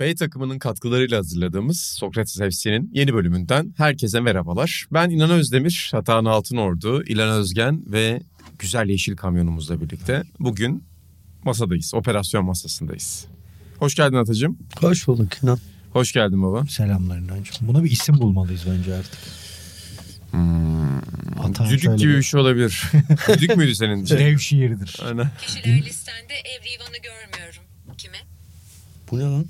[0.00, 4.86] B takımının katkılarıyla hazırladığımız Sokrates FC'nin yeni bölümünden herkese merhabalar.
[4.92, 8.20] Ben İnan Özdemir, Hatan Altınordu, İlan Özgen ve
[8.58, 10.84] güzel yeşil kamyonumuzla birlikte bugün
[11.44, 13.26] masadayız, operasyon masasındayız.
[13.78, 14.58] Hoş geldin Atacığım.
[14.80, 15.58] Hoş bulduk İnan.
[15.92, 16.64] Hoş geldin baba.
[16.66, 17.68] Selamlar İnancığım.
[17.68, 19.18] Buna bir isim bulmalıyız bence artık.
[21.38, 22.82] Atan Düdük gibi bir- şey olabilir.
[23.38, 24.04] Düdük müydü senin?
[24.04, 24.18] Şey?
[24.18, 25.00] Nevşehir'dir.
[25.08, 25.30] Aynen.
[25.40, 27.62] Kişiler listende Evrivan'ı görmüyorum.
[27.98, 28.16] Kime?
[29.10, 29.46] Bu ne lan?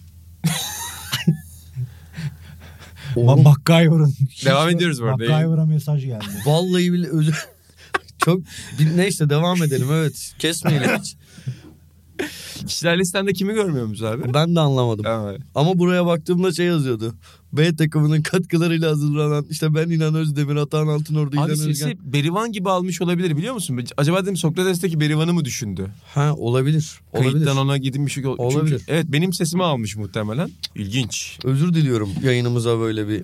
[3.16, 4.14] Ma MacGyver'ın.
[4.44, 5.32] Devam ediyoruz bu arada.
[5.32, 6.24] MacGyver'a mesaj geldi.
[6.46, 7.34] Vallahi bile özür...
[8.24, 8.40] Çok
[8.96, 10.34] neyse devam edelim evet.
[10.38, 11.16] Kesmeyelim hiç.
[12.66, 14.34] Kişiler listende kimi görmüyor muyuz abi?
[14.34, 15.06] Ben de anlamadım.
[15.06, 15.40] Evet.
[15.54, 17.14] Ama buraya baktığımda şey yazıyordu.
[17.56, 21.72] B takımının katkılarıyla hazırlanan işte ben İnan Özdemir, Atahan Altınordu, İlan Abi Özgen.
[21.72, 23.80] sesi Berivan gibi almış olabilir biliyor musun?
[23.96, 25.90] Acaba dedim Sokrates'teki Berivan'ı mı düşündü?
[26.14, 27.00] Ha olabilir.
[27.12, 27.32] Olabilir.
[27.32, 28.14] Kayıttan ona gidilmiş.
[28.14, 28.82] Çünkü, Olabilir.
[28.88, 30.50] evet benim sesimi almış muhtemelen.
[30.74, 31.38] İlginç.
[31.44, 33.22] Özür diliyorum yayınımıza böyle bir.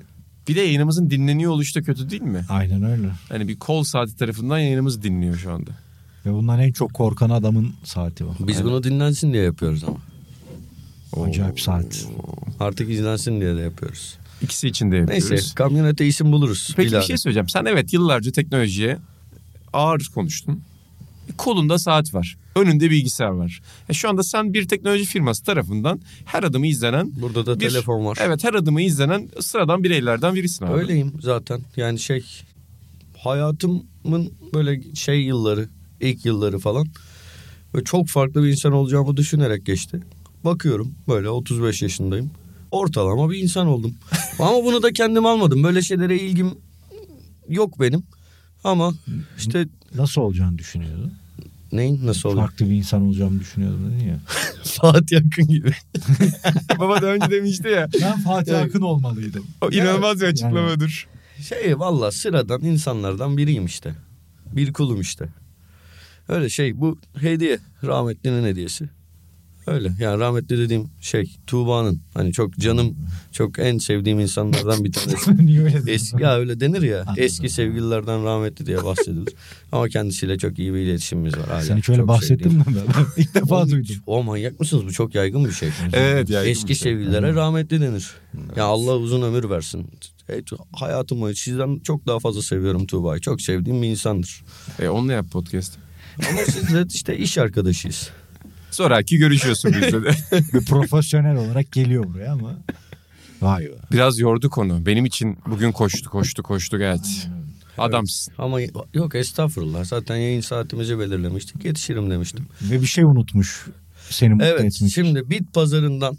[0.48, 2.44] Bir de yayınımızın dinleniyor oluşu da kötü değil mi?
[2.48, 3.08] Aynen öyle.
[3.28, 5.70] Hani bir kol saati tarafından yayınımız dinliyor şu anda.
[6.26, 8.36] Ve bundan en çok korkan adamın saati var.
[8.40, 9.98] Biz bunu dinlensin diye yapıyoruz ama.
[11.26, 12.06] Acayip saat.
[12.60, 14.18] Artık izlensin diye de yapıyoruz.
[14.42, 15.30] İkisi için de yapıyoruz.
[15.30, 16.72] Neyse kamyonete isim buluruz.
[16.76, 17.48] Peki bir şey söyleyeceğim.
[17.48, 18.98] Sen evet yıllarca teknolojiye
[19.72, 20.62] ağır konuştun.
[21.38, 22.36] Kolunda saat var.
[22.56, 23.62] Önünde bilgisayar var.
[23.88, 28.04] E şu anda sen bir teknoloji firması tarafından her adımı izlenen Burada da bir- telefon
[28.06, 28.18] var.
[28.20, 30.72] Evet her adımı izlenen sıradan bireylerden birisin abi.
[30.72, 31.60] Öyleyim zaten.
[31.76, 32.24] Yani şey
[33.18, 35.68] hayatımın böyle şey yılları,
[36.00, 36.86] ilk yılları falan
[37.74, 40.00] ve çok farklı bir insan olacağımı düşünerek geçti.
[40.44, 42.30] Bakıyorum böyle 35 yaşındayım.
[42.72, 43.94] Ortalama bir insan oldum.
[44.38, 45.62] Ama bunu da kendim almadım.
[45.64, 46.50] Böyle şeylere ilgim
[47.48, 48.02] yok benim.
[48.64, 48.94] Ama
[49.38, 51.12] işte Nasıl olacağını düşünüyordun?
[51.72, 52.36] neyin nasıl olur?
[52.38, 54.18] Farklı bir insan olacağımı düşünüyordum dedin ya.
[54.64, 55.72] Fatih Akın gibi.
[56.78, 57.88] Baba da önce demişti ya.
[58.02, 58.58] Ben Fatih.
[58.60, 59.44] Akın olmalıydım.
[59.60, 61.06] O inanılmaz bir Yani- açıklamadır.
[61.48, 63.94] Şey valla sıradan insanlardan biriyim işte.
[64.52, 65.28] Bir kulum işte.
[66.28, 68.88] Öyle şey bu hediye rahmetlinin hediyesi.
[69.66, 72.96] Öyle yani rahmetli dediğim şey Tuğba'nın hani çok canım
[73.32, 75.36] çok en sevdiğim insanlardan bir tanesi.
[75.46, 75.92] Niye öyle?
[75.92, 77.14] Eski ya öyle denir ya Anladım.
[77.24, 79.34] eski sevgililerden rahmetli diye bahsedilir.
[79.72, 81.62] Ama kendisiyle çok iyi bir iletişimimiz var hala.
[81.62, 82.58] Sen hiç öyle Çok bahsettin sevdiğim.
[82.58, 83.22] mi ben?
[83.22, 83.96] İlk defa Oğlum, duydum.
[84.06, 85.68] O manyak mısınız bu çok yaygın bir şey.
[85.92, 86.44] Evet ya.
[86.44, 88.10] Eski sevgililere rahmetli denir.
[88.56, 89.86] Ya Allah uzun ömür versin.
[90.28, 93.20] Evet, hayatım boyunca sizden çok daha fazla seviyorum Tuğba'yı.
[93.20, 94.42] Çok sevdiğim bir insandır.
[94.78, 95.78] E, onunla yap podcast.
[96.30, 98.10] Ama siz de işte iş arkadaşıyız.
[98.72, 100.10] Sonraki görüşüyorsun bizle de.
[100.54, 102.58] Bir profesyonel olarak geliyor buraya ama.
[103.42, 103.70] Vay be.
[103.92, 104.86] Biraz yordu konu.
[104.86, 107.28] Benim için bugün koştu koştu koştu evet.
[107.78, 108.34] Adamsın.
[108.38, 108.58] Ama
[108.94, 109.84] yok estağfurullah.
[109.84, 111.64] Zaten yayın saatimizi belirlemiştik.
[111.64, 112.46] Yetişirim demiştim.
[112.62, 113.66] Ve bir şey unutmuş
[114.10, 114.86] seni mutlu Evet için.
[114.86, 116.18] şimdi bit pazarından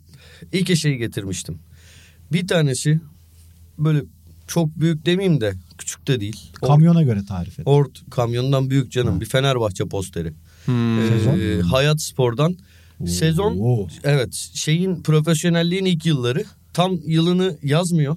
[0.53, 1.59] iki şey getirmiştim.
[2.31, 2.99] Bir tanesi
[3.77, 4.01] böyle
[4.47, 6.51] çok büyük demeyeyim de küçük de değil.
[6.61, 7.67] Or- Kamyona göre tarif et.
[7.67, 10.33] Ort kamyondan büyük canım bir Fenerbahçe posteri.
[10.65, 10.99] Hmm.
[10.99, 11.61] Ee, Sezon?
[11.61, 12.57] Hayat Spor'dan
[13.07, 13.87] sezon Oo.
[14.03, 16.43] evet şeyin profesyonelliğin ilk yılları
[16.73, 18.15] tam yılını yazmıyor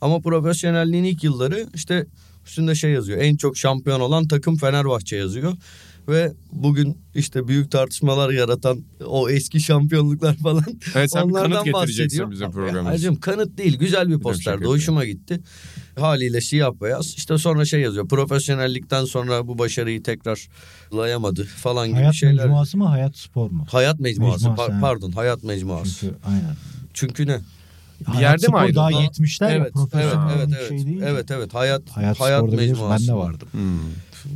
[0.00, 2.06] ama profesyonelliğin ilk yılları işte
[2.46, 5.56] üstünde şey yazıyor en çok şampiyon olan takım Fenerbahçe yazıyor
[6.08, 10.64] ve bugün işte büyük tartışmalar yaratan o eski şampiyonluklar falan
[10.94, 12.30] Evet sen bir onlardan kanıt bahsediyor.
[12.30, 12.90] bizim Ya, programımıza.
[12.94, 15.40] Hacım kanıt değil güzel bir şaka posterdi hoşuma gitti.
[16.00, 22.14] Haliyle siyah beyaz işte sonra şey yazıyor profesyonellikten sonra bu başarıyı tekrarlayamadı falan gibi Hayat
[22.14, 22.44] şeyler.
[22.44, 23.66] mecmuası mı hayat spor mu?
[23.70, 24.80] Hayat mecmuası, Mecmuası, par- ha.
[24.80, 26.00] pardon hayat mecmuası.
[26.00, 26.54] Çünkü aynen.
[26.94, 27.40] Çünkü ne?
[28.04, 28.76] Hayat yerde mi ayrıldı?
[28.76, 30.68] Daha Daha- 70'ler ya evet, evet, profesyonel evet, bir evet.
[30.68, 31.00] şey değil.
[31.04, 31.54] evet, evet.
[31.54, 33.02] Hayat, Hayat, hayat, mecmuası.
[33.08, 33.48] ben de vardım.
[33.52, 33.78] Hmm.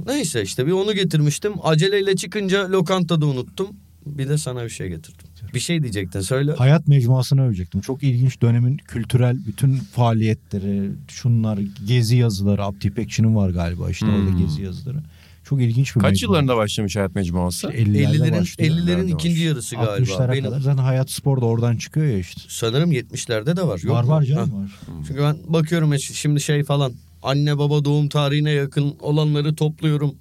[0.07, 1.53] Neyse işte bir onu getirmiştim.
[1.63, 3.69] Aceleyle çıkınca lokantada unuttum.
[4.07, 5.27] Bir de sana bir şey getirdim.
[5.55, 6.53] Bir şey diyecektin söyle.
[6.53, 7.81] Hayat mecmuasını övecektim.
[7.81, 12.65] Çok ilginç dönemin kültürel bütün faaliyetleri, şunlar, gezi yazıları.
[12.65, 14.15] Abdi İpekçi'nin var galiba işte Hmm.
[14.15, 14.99] orada gezi yazıları.
[15.45, 17.67] Çok ilginç bir Kaç yıllarında başlamış hayat mecmuası?
[17.69, 18.71] 50'lerde 50'lerin başlıyor.
[18.77, 19.93] 50'lerin Nerede ikinci yarısı galiba.
[20.13, 20.61] 60'lara Benim kadar.
[20.61, 22.41] Zaten hayat spor da oradan çıkıyor ya işte.
[22.49, 23.81] sanırım 70'lerde de var.
[23.85, 24.11] Yok var mu?
[24.11, 24.57] var canım Ha.
[24.57, 24.71] var.
[25.09, 30.15] Çünkü ben bakıyorum şimdi şey falan anne baba doğum tarihine yakın olanları topluyorum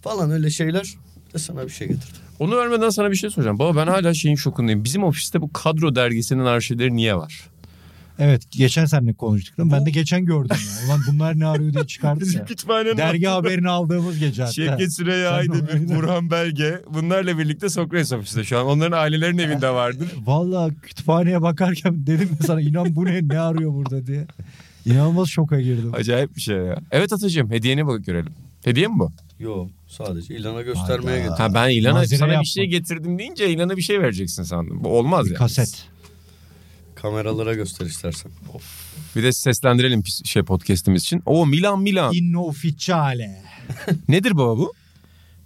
[0.00, 0.94] falan öyle şeyler.
[1.34, 2.16] De sana bir şey getirdim.
[2.38, 3.58] Onu vermeden sana bir şey soracağım.
[3.58, 4.84] Baba ben hala şeyin şokundayım.
[4.84, 7.48] Bizim ofiste bu kadro dergisinin arşivleri niye var?
[8.18, 9.58] Evet geçen seninle konuştuk.
[9.58, 9.72] mi?
[9.72, 10.86] Ben de geçen gördüm ya.
[10.86, 12.44] Ulan bunlar ne arıyor diye çıkardık ya.
[12.44, 14.52] Kütüphanenin Dergi haberini aldığımız gece hatta.
[14.52, 15.96] Şevket Süreyya Aydemir.
[15.96, 18.66] Burhan Belge bunlarla birlikte Sokrates ofiste şu an.
[18.66, 20.08] Onların ailelerinin evinde vardır.
[20.26, 24.26] Valla kütüphaneye bakarken dedim ya sana inan bu ne ne arıyor burada diye.
[24.92, 25.92] İnanılmaz şoka girdim.
[25.94, 26.78] Acayip bir şey ya.
[26.90, 28.32] Evet Atacığım hediyene bak görelim.
[28.64, 29.12] Hediye mi bu?
[29.38, 31.22] Yok sadece ilana göstermeye Hayda.
[31.28, 31.36] getirdim.
[31.44, 32.42] Ha ben ilana Nazire sana yapma.
[32.42, 34.84] bir şey getirdim deyince ilana bir şey vereceksin sandım.
[34.84, 35.36] Bu olmaz Bir ya.
[35.36, 35.84] kaset.
[36.94, 38.30] Kameralara göster istersen.
[39.16, 41.22] Bir de seslendirelim şey podcast'imiz için.
[41.26, 42.14] O Milan Milan.
[42.14, 43.42] Inno ufficiale.
[44.08, 44.72] Nedir baba bu?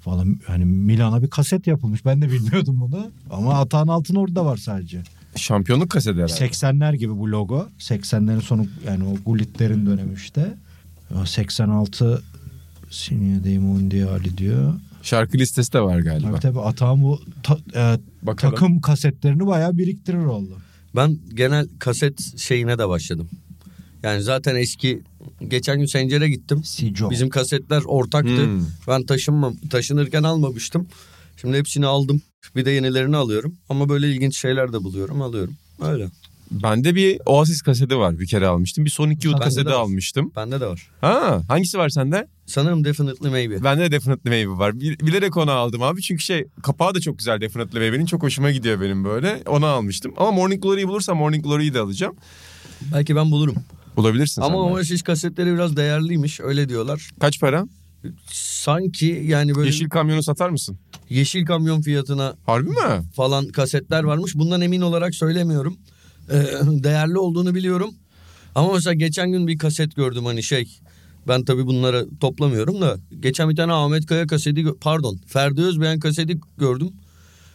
[0.07, 2.05] Valla hani Milan'a bir kaset yapılmış.
[2.05, 3.11] Ben de bilmiyordum bunu.
[3.31, 5.03] Ama Atahan Altın orada var sadece.
[5.37, 6.33] Şampiyonluk kaseti herhalde.
[6.33, 7.69] 80'ler gibi bu logo.
[7.79, 10.55] 80'lerin sonu yani o Gullit'lerin dönemi işte.
[11.15, 12.23] Ya 86
[12.91, 14.75] Signe dei Mondiali diyor.
[15.03, 16.31] Şarkı listesi de var galiba.
[16.31, 18.55] Tabii tabii Atahan bu ta- e, Bakalım.
[18.55, 20.59] takım kasetlerini bayağı biriktirir oldu.
[20.97, 23.29] Ben genel kaset şeyine de başladım.
[24.03, 25.03] Yani zaten eski
[25.49, 26.65] geçen gün Sencer'e gittim.
[26.65, 27.11] Sijo.
[27.11, 28.45] Bizim kasetler ortaktı.
[28.47, 28.67] Hmm.
[28.89, 30.87] Ben taşınmam taşınırken almamıştım.
[31.37, 32.23] Şimdi hepsini aldım.
[32.57, 33.55] Bir de yenilerini alıyorum.
[33.69, 35.55] Ama böyle ilginç şeyler de buluyorum, alıyorum.
[35.83, 36.09] Öyle.
[36.51, 38.19] Bende bir Oasis kaseti var.
[38.19, 38.85] Bir kere almıştım.
[38.85, 40.33] Bir Sonic Youth kaseti de almıştım.
[40.37, 40.89] Bende de var.
[41.01, 42.27] Ha, hangisi var sende?
[42.47, 43.65] Sanırım Definitely Maybe.
[43.65, 44.81] Bende de Definitely Maybe var.
[44.81, 46.03] Bil- Bilerek onu aldım abi.
[46.03, 48.07] Çünkü şey kapağı da çok güzel Definitely Maybe'nin.
[48.07, 49.43] Çok hoşuma gidiyor benim böyle.
[49.47, 50.15] Onu almıştım.
[50.17, 52.17] Ama Morning Glory'yi bulursam Morning Glory'yi de alacağım.
[52.95, 53.55] Belki ben bulurum.
[53.97, 54.75] Bulabilirsin Ama sen.
[54.75, 56.41] Oasis kasetleri biraz değerliymiş.
[56.41, 57.11] Öyle diyorlar.
[57.21, 57.67] Kaç para?
[58.31, 60.79] Sanki yani böyle yeşil, kamyonu satar mısın?
[61.45, 62.77] Kamyon fiyatına Harbi mi?
[63.17, 64.35] falan kasetler varmış.
[64.35, 65.77] Bundan emin olarak söylemiyorum.
[66.31, 67.91] Ee, değerli olduğunu biliyorum.
[68.55, 70.79] Ama mesela geçen gün bir kaset gördüm hani şey.
[71.29, 72.97] Ben tabii bunları toplamıyorum da.
[73.21, 76.91] Geçen bir tane Ahmet Kaya kaseti pardon Ferdi Özbeğen kaseti gördüm.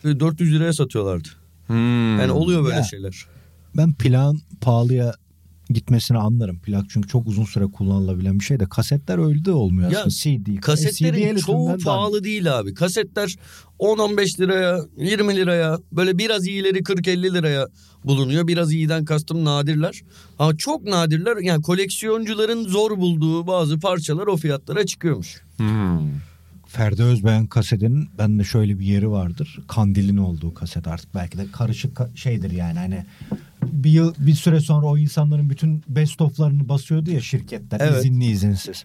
[0.05, 1.27] Ve 400 liraya satıyorlardı.
[1.67, 2.19] Hmm.
[2.19, 2.83] Yani oluyor böyle Ya.
[2.83, 3.25] şeyler.
[3.77, 5.13] Ben plan pahalıya
[5.73, 6.59] gitmesini anlarım.
[6.59, 10.15] Plak çünkü çok uzun süre kullanılabilen bir şey de kasetler öyle de olmuyor Ya, aslında.
[10.37, 10.45] CD.
[10.45, 12.73] CD Kasetlerin el çoğu üstünden pahalı değil abi.
[12.73, 13.35] Kasetler
[13.79, 17.67] 10-15 liraya, 20 liraya, böyle biraz iyileri 40-50 liraya
[18.05, 18.47] bulunuyor.
[18.47, 20.01] Biraz iyiden kastım nadirler.
[20.39, 25.41] Ama çok nadirler yani koleksiyoncuların zor bulduğu bazı parçalar o fiyatlara çıkıyormuş.
[25.57, 25.99] Hmm.
[26.67, 29.59] Ferdi Özbeğen kasetinin bende şöyle bir yeri vardır.
[29.67, 33.05] Kandilin olduğu kaset artık belki de karışık ka- şeydir yani hani
[33.83, 38.05] bir yıl bir süre sonra o insanların bütün best of'larını basıyordu ya şirketler Evet.
[38.05, 38.83] izinli izinsiz.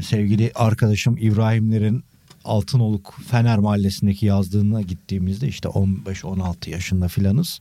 [0.00, 2.04] Sevgili arkadaşım İbrahimlerin
[2.44, 7.60] Altınoluk Fener Mahallesi'ndeki yazdığına gittiğimizde işte 15-16 yaşında filanız.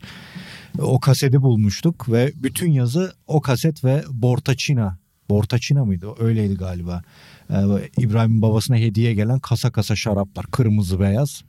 [0.79, 5.00] O kaseti bulmuştuk ve bütün yazı o kaset ve Bortaçina.
[5.31, 6.07] Bortaçina mıydı?
[6.19, 7.04] Öyleydi galiba.
[7.50, 7.56] Ee,
[7.98, 10.45] İbrahim'in babasına hediye gelen kasa kasa şaraplar.
[10.45, 11.44] Kırmızı beyaz.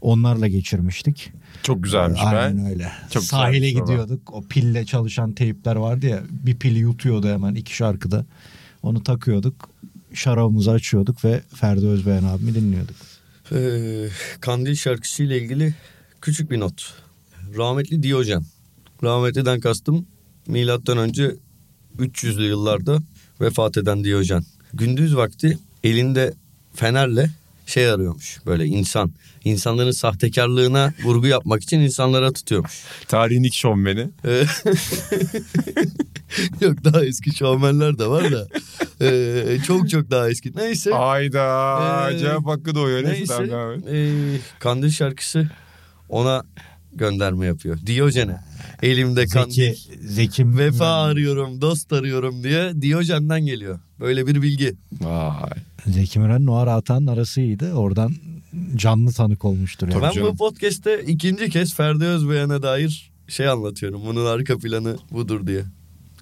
[0.00, 1.32] Onlarla geçirmiştik.
[1.62, 2.70] Çok güzelmiş Aynen be.
[2.70, 2.92] öyle.
[3.10, 3.84] Çok Sahile güzelmiş baba.
[3.92, 4.34] gidiyorduk.
[4.34, 6.22] O pille çalışan teypler vardı ya.
[6.30, 8.24] Bir pili yutuyordu hemen iki şarkıda.
[8.82, 9.68] Onu takıyorduk.
[10.14, 12.96] Şarabımızı açıyorduk ve Ferdi Özbeğen abimi dinliyorduk.
[13.52, 14.08] Ee,
[14.40, 15.74] Kandil şarkısıyla ilgili
[16.20, 16.94] küçük bir not.
[17.56, 18.44] Rahmetli Diyojen.
[19.02, 20.06] Rahmetliden kastım
[20.46, 21.36] milattan önce
[21.98, 22.98] 300'lü yıllarda
[23.40, 24.44] vefat eden Diyojen.
[24.74, 26.34] Gündüz vakti elinde
[26.74, 27.30] fenerle
[27.66, 29.12] şey arıyormuş böyle insan.
[29.44, 32.82] İnsanların sahtekarlığına vurgu yapmak için insanlara tutuyormuş.
[33.08, 34.08] Tarihin ilk şovmeni.
[34.26, 34.44] Ee,
[36.60, 38.48] Yok daha eski şovmenler de var da.
[39.00, 40.52] Ee, çok çok daha eski.
[40.56, 40.94] Neyse.
[40.94, 42.10] Ayda.
[42.12, 43.04] Ee, cevap hakkı doğuyor.
[43.04, 43.18] Neyse.
[43.18, 43.84] Neyse tamam, devam et.
[43.92, 45.48] e, Kandil şarkısı
[46.08, 46.42] ona
[46.92, 47.78] gönderme yapıyor.
[47.86, 48.40] Diyojen'e.
[48.82, 49.52] Elimde kandil.
[49.52, 53.78] Zeki, Zeki Vefa arıyorum, dost arıyorum diye Diyojen'den geliyor.
[54.00, 54.74] Böyle bir bilgi.
[55.00, 55.50] Vay.
[55.86, 57.72] Zeki Müren Noir Atan'ın arasıydı.
[57.72, 58.14] Oradan
[58.76, 59.88] canlı tanık olmuştur.
[59.88, 60.02] Yani.
[60.02, 60.28] ben canım.
[60.28, 64.02] bu podcast'te ikinci kez Ferdi Özbeğen'e dair şey anlatıyorum.
[64.06, 65.62] Bunun arka planı budur diye.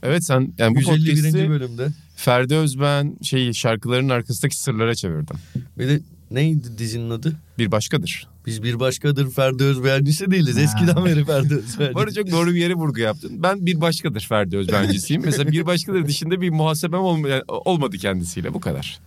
[0.02, 1.14] Evet sen yani bu 151.
[1.14, 1.88] podcast'i bölümde.
[2.16, 5.36] Ferdi Özben şey şarkıların arkasındaki sırlara çevirdim.
[5.78, 7.37] Bir de neydi dizinin adı?
[7.59, 8.28] Bir başkadır.
[8.47, 10.59] Biz bir başkadır Ferdi Özbeğencisi değiliz.
[10.59, 11.95] Eskiden beri Ferdi Özbeğencisi.
[11.95, 13.42] Bu arada çok doğru bir yere vurgu yaptın.
[13.42, 15.23] Ben bir başkadır Ferdi Özbencisiyim.
[15.25, 18.99] Mesela bir başkadır dışında bir muhasebem olma, olmadı kendisiyle bu kadar.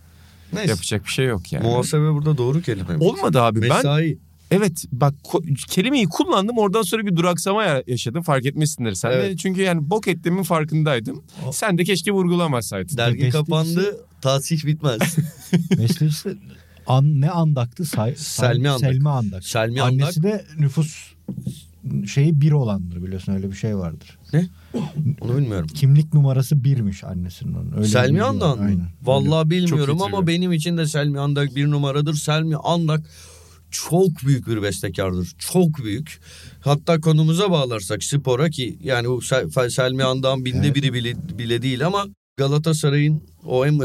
[0.52, 0.70] Neyse.
[0.70, 1.66] Yapacak bir şey yok yani.
[1.66, 2.96] Muhasebe burada doğru kelime.
[2.96, 3.04] mi?
[3.04, 3.62] Olmadı abi.
[3.62, 4.18] Ben Mesai.
[4.50, 8.22] evet bak ko- kelimeyi kullandım oradan sonra bir duraksama ya- yaşadım.
[8.22, 9.14] Fark etmişsindir sen de.
[9.16, 9.38] Evet.
[9.38, 11.22] Çünkü yani bok ettiğimin farkındaydım.
[11.46, 12.96] O- Sen de keşke vurgulamasaydın.
[12.96, 13.96] Dergi Bestecisi- kapandı.
[14.20, 15.00] Tahsih bitmez.
[15.78, 16.36] Bestecisi
[16.90, 17.84] an, ne andaktı?
[17.84, 18.80] Say, say- Selmi Andak.
[18.92, 19.44] Selmi Andak.
[19.44, 20.02] Selmi Andak.
[20.02, 21.12] Annesi de nüfus
[22.06, 24.18] şeyi bir olandır biliyorsun öyle bir şey vardır.
[25.20, 25.66] Onu bilmiyorum.
[25.74, 27.72] Kimlik numarası birmiş annesinin onun.
[27.72, 28.22] Öyle Selmi.
[28.22, 28.64] Andak mı?
[28.64, 28.86] Aynen.
[29.02, 32.14] Vallahi bilmiyorum ama benim için de Selmi Andak bir numaradır.
[32.14, 33.00] Selmi Andak
[33.70, 35.34] çok büyük bir bestekardır.
[35.38, 36.20] Çok büyük.
[36.60, 40.74] Hatta konumuza bağlarsak spora ki yani bu Sel- Selmi Andağ'ın binde Evet.
[40.76, 42.06] biri bile, bile değil ama
[42.36, 43.78] Galatasaray'ın o hem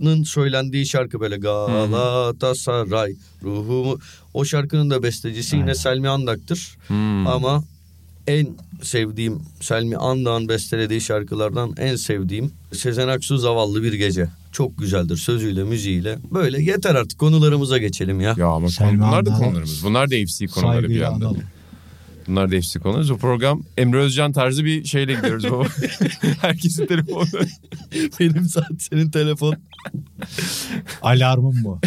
[0.00, 3.98] Rerererererer'ın söylendiği şarkı böyle Galatasaray ruhumu
[4.34, 5.74] o şarkının da bestecisi yine.
[5.74, 6.76] Selmi Andak'tır.
[6.86, 7.26] Hmm.
[7.26, 7.64] Ama
[8.26, 8.48] en
[8.82, 14.28] sevdiğim Selmi Andağ'ın bestelediği şarkılardan en sevdiğim Sezen Aksu Zavallı Bir Gece.
[14.52, 16.18] Çok güzeldir sözüyle müziğiyle.
[16.30, 18.34] Böyle yeter artık konularımıza geçelim ya.
[18.38, 19.84] Ya ama konu- bunlar da konularımız.
[19.84, 21.26] Bunlar da FC konuları bir yandan.
[21.26, 21.42] analım.
[22.28, 23.08] Bunlar da FC konuları.
[23.08, 25.64] Bu program Emre Özcan tarzı bir şeyle gidiyoruz baba.
[26.40, 27.24] Herkesin telefonu.
[28.20, 29.54] Benim zaten senin telefon.
[31.02, 31.80] Alarmım bu.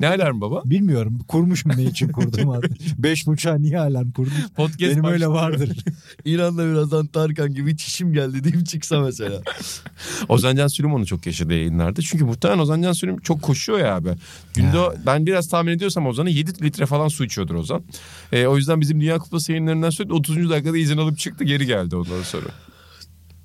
[0.00, 0.62] ne alarm baba?
[0.64, 2.66] Bilmiyorum kurmuşum ne için kurdum abi.
[2.98, 4.32] Beş buçuğa niye alarm kurdum?
[4.56, 5.60] Podcast Benim öyle başladı.
[5.60, 5.84] vardır.
[6.24, 9.42] İnanla birazdan Tarkan gibi çişim geldi diyeyim çıksa mesela.
[10.28, 12.02] Ozan Can Sülüm onu çok yaşadı yayınlarda.
[12.02, 14.10] Çünkü muhtemelen Ozan Can Sülüm çok koşuyor ya abi.
[14.54, 17.82] Günde o- ben biraz tahmin ediyorsam Ozan'a 7 litre falan su içiyordur Ozan.
[18.32, 20.50] E, o yüzden bizim Dünya Kupası yayınlarından sürekli 30.
[20.50, 22.46] dakikada izin alıp çıktı geri geldi ondan sonra.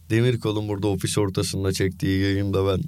[0.09, 2.83] Demir kolum burada ofis ortasında çektiği yayında ben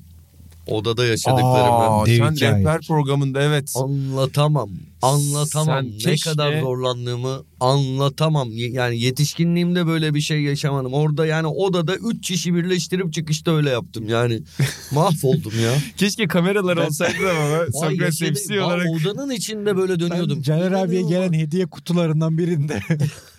[0.67, 2.51] odada yaşadıklarımı Aa, Dev sen hikaye.
[2.51, 3.74] rehber programında evet.
[3.75, 4.69] anlatamam.
[5.01, 5.83] Anlatamam.
[5.83, 8.49] Sen ne keşke- kadar zorlandığımı anlatamam.
[8.51, 10.93] Yani yetişkinliğimde böyle bir şey yaşamadım.
[10.93, 14.09] Orada yani odada üç kişi birleştirip çıkışta öyle yaptım.
[14.09, 14.41] Yani
[14.91, 15.73] mahvoldum ya.
[15.97, 18.35] Keşke kameralar olsaydı ama Sokrates yaşadım.
[18.35, 18.87] FC olarak.
[18.87, 20.37] Odanın içinde böyle dönüyordum.
[20.37, 22.79] Ben Caner abiye gelen hediye kutularından birinde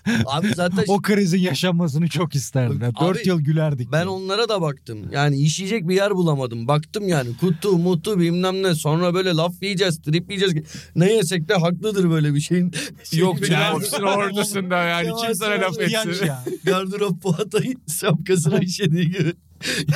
[0.26, 2.78] Abi zaten o krizin yaşanmasını çok isterdim.
[2.82, 3.92] Yani Abi, Dört yıl gülerdik.
[3.92, 4.98] Ben onlara da baktım.
[5.12, 6.68] Yani işeyecek bir yer bulamadım.
[6.68, 8.74] Baktım yani kutu mutu bilmem ne.
[8.74, 10.66] Sonra böyle laf yiyeceğiz, trip yiyeceğiz.
[10.96, 12.72] Ne yesek de haklıdır böyle bir şeyin.
[13.12, 16.28] Yok Şey- canım ofisin ordusunda yani kim sana laf etsin.
[16.64, 19.32] Gardırop Poatay'ın şapkasına işediği gibi.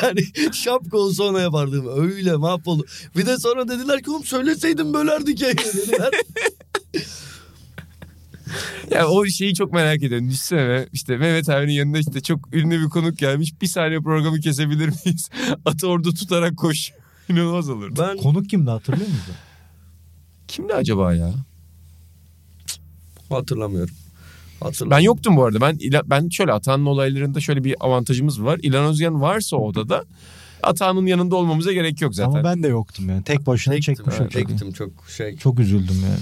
[0.02, 0.21] Yani
[0.52, 2.02] şapka olsa ona yapardım.
[2.02, 2.85] Öyle mahvoldu.
[3.16, 6.11] Bir de sonra dediler ki oğlum söyleseydin bölerdik ya dediler.
[8.90, 10.28] Ya o şeyi çok merak ediyorum.
[10.31, 13.61] Düşünsene işte Mehmet abinin yanında işte çok ünlü bir konuk gelmiş.
[13.62, 15.31] Bir saniye programı kesebilir miyiz?
[15.64, 16.92] Atı orada tutarak koş.
[17.28, 17.95] İnanılmaz olurdu.
[18.09, 19.35] Ben Konuk kimdi hatırlıyor musun?
[20.49, 21.35] Kimdi acaba ya?
[23.31, 23.95] hatırlamıyorum.
[24.64, 25.04] Ben Hatırlamıyorum.
[25.04, 25.61] yoktum bu arada.
[25.61, 28.61] Ben ben şöyle Atahan'ın olaylarında şöyle bir avantajımız var.
[28.62, 30.04] İlhan Özgen varsa odada
[30.62, 32.31] Atahan'ın yanında olmamıza gerek yok zaten.
[32.31, 33.25] Ama ben de yoktum yani.
[33.25, 34.38] Tek başına Tektim, çekmiş çocuğu.
[34.38, 35.37] tektim çok şey.
[35.37, 36.21] Çok üzüldüm yani.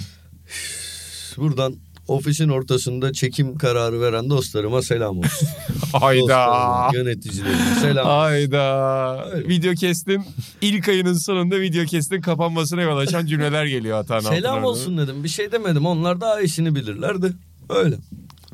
[1.36, 1.74] Buradan
[2.08, 5.48] ofisin ortasında çekim kararı veren dostlarıma selam olsun.
[5.92, 6.20] Hayda.
[6.20, 8.06] Dostlarıma, yöneticilerime selam.
[8.06, 9.24] Hayda.
[9.32, 9.48] Öyle.
[9.48, 10.24] Video kestin.
[10.60, 15.24] ilk ayının sonunda video kestin kapanmasına yol açan cümleler geliyor Atahan Selam olsun dedim.
[15.24, 15.86] Bir şey demedim.
[15.86, 17.32] Onlar daha işini bilirlerdi.
[17.68, 17.96] Öyle.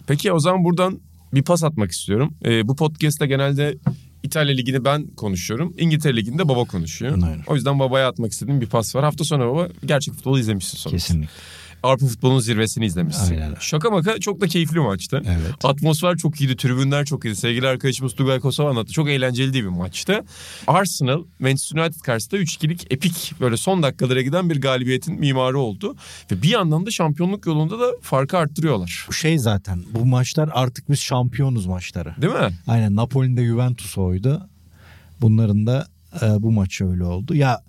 [0.07, 1.01] Peki o zaman buradan
[1.35, 2.35] bir pas atmak istiyorum.
[2.45, 3.79] Ee, bu podcast'te genelde
[4.23, 5.75] İtalya Ligi'ni ben konuşuyorum.
[5.79, 7.13] İngiltere Ligi'nde baba konuşuyor.
[7.13, 7.43] Aynen.
[7.47, 9.05] O yüzden babaya atmak istediğim bir pas var.
[9.05, 10.97] Hafta sonu baba gerçek futbolu izlemişsin sonuçta.
[10.97, 11.35] Kesinlikle.
[11.87, 13.35] Avrupa futbolunun zirvesini izlemişsin.
[13.35, 13.55] Aynen.
[13.61, 15.23] Şaka maka çok da keyifli maçtı.
[15.27, 15.65] Evet.
[15.65, 17.37] Atmosfer çok iyiydi, tribünler çok iyiydi.
[17.37, 18.93] Sevgili arkadaşımız Tugay Kosova anlattı.
[18.93, 20.25] Çok eğlenceli bir maçtı.
[20.67, 25.97] Arsenal, Manchester United karşısında 3-2'lik epik böyle son dakikalara giden bir galibiyetin mimarı oldu.
[26.31, 29.07] Ve bir yandan da şampiyonluk yolunda da farkı arttırıyorlar.
[29.09, 32.15] Bu şey zaten bu maçlar artık biz şampiyonuz maçları.
[32.23, 32.59] Değil mi?
[32.67, 34.49] Aynen Napoli'nin de Juventus oydu.
[35.21, 35.87] Bunların da
[36.23, 37.35] e, bu maçı öyle oldu.
[37.35, 37.61] Ya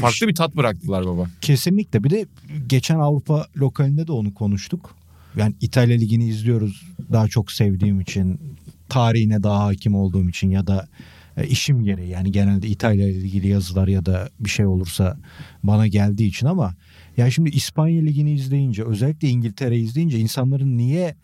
[0.00, 1.26] Farklı bir tat bıraktılar baba.
[1.40, 2.26] kesinlikle bir de
[2.66, 4.96] geçen Avrupa lokalinde de onu konuştuk.
[5.36, 8.40] Yani İtalya Ligi'ni izliyoruz daha çok sevdiğim için,
[8.88, 10.88] tarihine daha hakim olduğum için ya da
[11.36, 15.18] e, işim gereği yani genelde İtalya ile ilgili yazılar ya da bir şey olursa
[15.62, 16.74] bana geldiği için ama
[17.16, 21.14] ya şimdi İspanya Ligi'ni izleyince özellikle İngiltere'yi izleyince insanların niye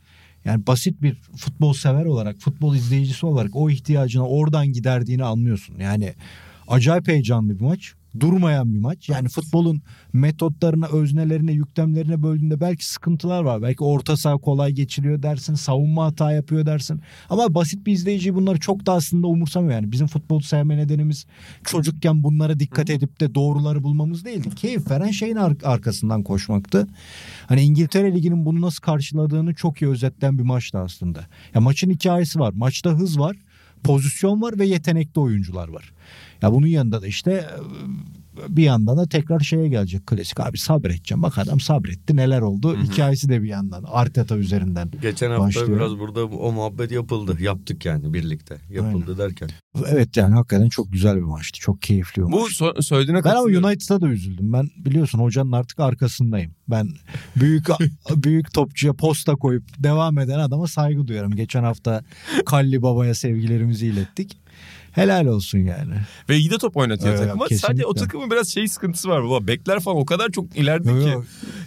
[0.44, 5.76] yani basit bir futbol sever olarak, futbol izleyicisi olarak o ihtiyacını oradan giderdiğini anlıyorsun.
[5.80, 6.14] Yani
[6.68, 7.94] acayip heyecanlı bir maç.
[8.20, 9.08] Durmayan bir maç.
[9.08, 13.62] Yani futbolun metotlarına, öznelerine, yüklemlerine böldüğünde belki sıkıntılar var.
[13.62, 17.00] Belki orta saha kolay geçiliyor dersin, savunma hata yapıyor dersin.
[17.30, 19.72] Ama basit bir izleyici bunları çok da aslında umursamıyor.
[19.74, 21.26] Yani bizim futbolu sevme nedenimiz
[21.64, 24.50] çocukken bunlara dikkat edip de doğruları bulmamız değildi.
[24.56, 26.86] Keyif veren şeyin ar- arkasından koşmaktı.
[27.46, 31.20] Hani İngiltere Ligi'nin bunu nasıl karşıladığını çok iyi özetleyen bir maçtı aslında.
[31.54, 32.52] Ya maçın hikayesi var.
[32.56, 33.36] Maçta hız var,
[33.84, 35.92] pozisyon var ve yetenekli oyuncular var.
[36.42, 37.48] Ya bunun yanında da işte
[38.48, 41.22] bir yandan da tekrar şeye gelecek klasik abi sabredeceğim.
[41.22, 42.76] Bak adam sabretti neler oldu.
[42.82, 44.90] Hikayesi de bir yandan Arteta üzerinden.
[45.02, 45.68] Geçen hafta Başlıyor.
[45.80, 47.36] biraz burada o muhabbet yapıldı.
[47.40, 48.56] Yaptık yani birlikte.
[48.70, 49.48] Yapıldı derken.
[49.86, 51.60] Evet yani hakikaten çok güzel bir maçtı.
[51.60, 52.52] Çok keyifli bir Bu maç.
[52.52, 53.40] so- söylediğine Ben ama.
[53.42, 54.52] United'a da üzüldüm.
[54.52, 56.54] Ben biliyorsun hocanın artık arkasındayım.
[56.68, 56.88] Ben
[57.36, 57.66] büyük
[58.16, 61.32] büyük topçuya posta koyup devam eden adama saygı duyuyorum.
[61.36, 62.02] Geçen hafta
[62.46, 64.41] Kalli Baba'ya sevgilerimizi ilettik.
[64.92, 65.94] Helal olsun yani.
[66.28, 67.44] Ve iyi de top oynatıyor Evet, takıma.
[67.44, 67.66] kesinlikle.
[67.66, 69.46] Sadece o takımın biraz şey sıkıntısı var baba.
[69.46, 71.18] Bekler falan o kadar çok ileride ki.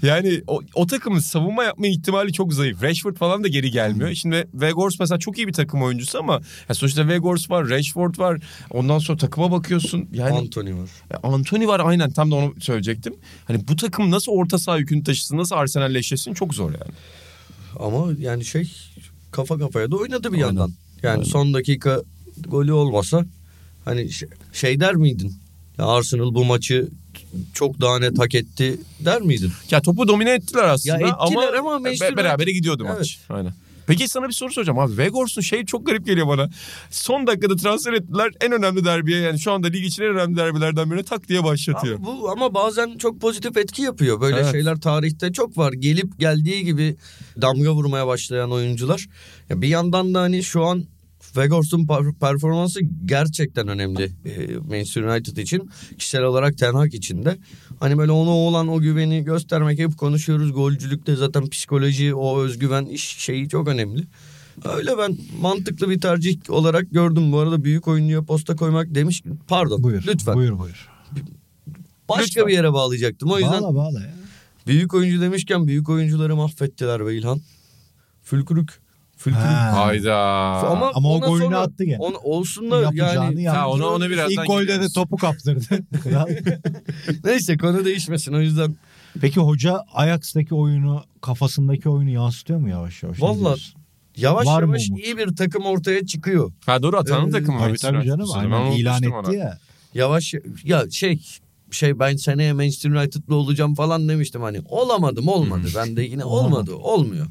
[0.08, 2.84] Yani o, o takımın savunma yapma ihtimali çok zayıf.
[2.84, 4.14] Rashford falan da geri gelmiyor.
[4.14, 8.42] Şimdi Weghorst mesela çok iyi bir takım oyuncusu ama ya sonuçta Weghorst var, Rashford var.
[8.72, 10.10] Ondan sonra takıma bakıyorsun.
[10.14, 10.90] Yani Anthony var.
[11.24, 13.16] Anthony var aynen tam da onu söyleyecektim.
[13.46, 16.92] Hani bu takım nasıl orta saha yükünü taşısın, nasıl Arsenal'leşesin çok zor yani.
[17.80, 18.72] Ama yani şey
[19.32, 20.46] kafa kafaya da oynadı bir Aynen.
[20.48, 20.72] yandan.
[21.04, 21.24] Yani Aynen.
[21.24, 22.02] son dakika
[22.48, 23.26] golü olmasa
[23.86, 25.34] hani şey, şey der miydin?
[25.78, 26.88] Ya Arsenal bu maçı
[27.54, 29.52] çok daha net hak etti der miydin?
[29.72, 33.00] Ya topu domine ettiler aslında Ya ettiler ama be- Manchester berabere gidiyordu Evet.
[33.00, 33.20] maç.
[33.30, 33.54] Aynen.
[33.88, 34.90] Peki sana bir soru soracağım abi.
[34.90, 36.50] Weghorst'un şey çok garip geliyor bana.
[36.92, 38.32] Son dakikada transfer ettiler.
[38.42, 41.96] En önemli derbiye yani şu anda lig için en önemli derbilerden birine tak diye başlatıyor.
[41.98, 44.22] Ama bu ama bazen çok pozitif etki yapıyor.
[44.22, 44.52] Böyle Evet.
[44.52, 45.74] şeyler tarihte çok var.
[45.74, 46.96] Gelip geldiği gibi
[47.42, 49.08] damga vurmaya başlayan oyuncular.
[49.50, 50.84] Ya bir yandan da hani şu an
[51.36, 55.70] Weghorst'un per- performansı gerçekten önemli e, Manchester United için.
[55.98, 57.38] Kişisel olarak Ten Hag için de.
[57.80, 60.54] Hani böyle ona olan o güveni göstermek hep konuşuyoruz.
[60.54, 64.04] Golcülükte zaten psikoloji, o özgüven iş şeyi çok önemli.
[64.66, 67.32] Öyle ben mantıklı bir tercih olarak gördüm.
[67.32, 69.24] Bu arada büyük oyuncuya posta koymak demiş.
[69.48, 69.84] Pardon.
[69.84, 70.04] Buyur.
[70.08, 70.36] Lütfen.
[70.36, 70.90] Buyur buyur.
[72.10, 72.48] Başka Lütfen.
[72.48, 73.32] bir yere bağlayacaktım.
[73.32, 74.14] O yüzden Bağla bağla ya.
[74.68, 77.42] büyük oyuncu demişken büyük oyuncuları mahvettiler be İlhan.
[78.24, 78.70] Fülkürük.
[79.34, 79.86] Ha.
[79.86, 80.16] Hayda.
[80.18, 81.98] Ama, Ama o ona golünü sonra- attı gene.
[81.98, 83.58] ona- olsun da Yapacağını yani.
[83.58, 85.66] Ha, ona- ona birazdan İlk golde de topu kaptırdı.
[87.24, 88.76] Neyse konu değişmesin o yüzden.
[89.22, 93.18] Peki hoca Ajax'taki oyunu kafasındaki oyunu yansıtıyor mu yavaş yavaş?
[93.18, 93.58] Diyorsun?
[94.18, 96.52] Yavaş Var yavaş iyi bir takım ortaya çıkıyor.
[96.66, 97.60] Ha doğru Atan'ın Ee, takımı.
[97.60, 98.28] Tabii tabii canım.
[98.36, 99.34] Aynen ilan etti onu.
[99.36, 99.58] ya.
[99.94, 101.20] Yavaş ya şey
[101.72, 105.68] şey ben seneye Manchester United'lı olacağım falan demiştim hani olamadım olmadı.
[105.76, 107.28] Ben de yine olmadı olmuyor.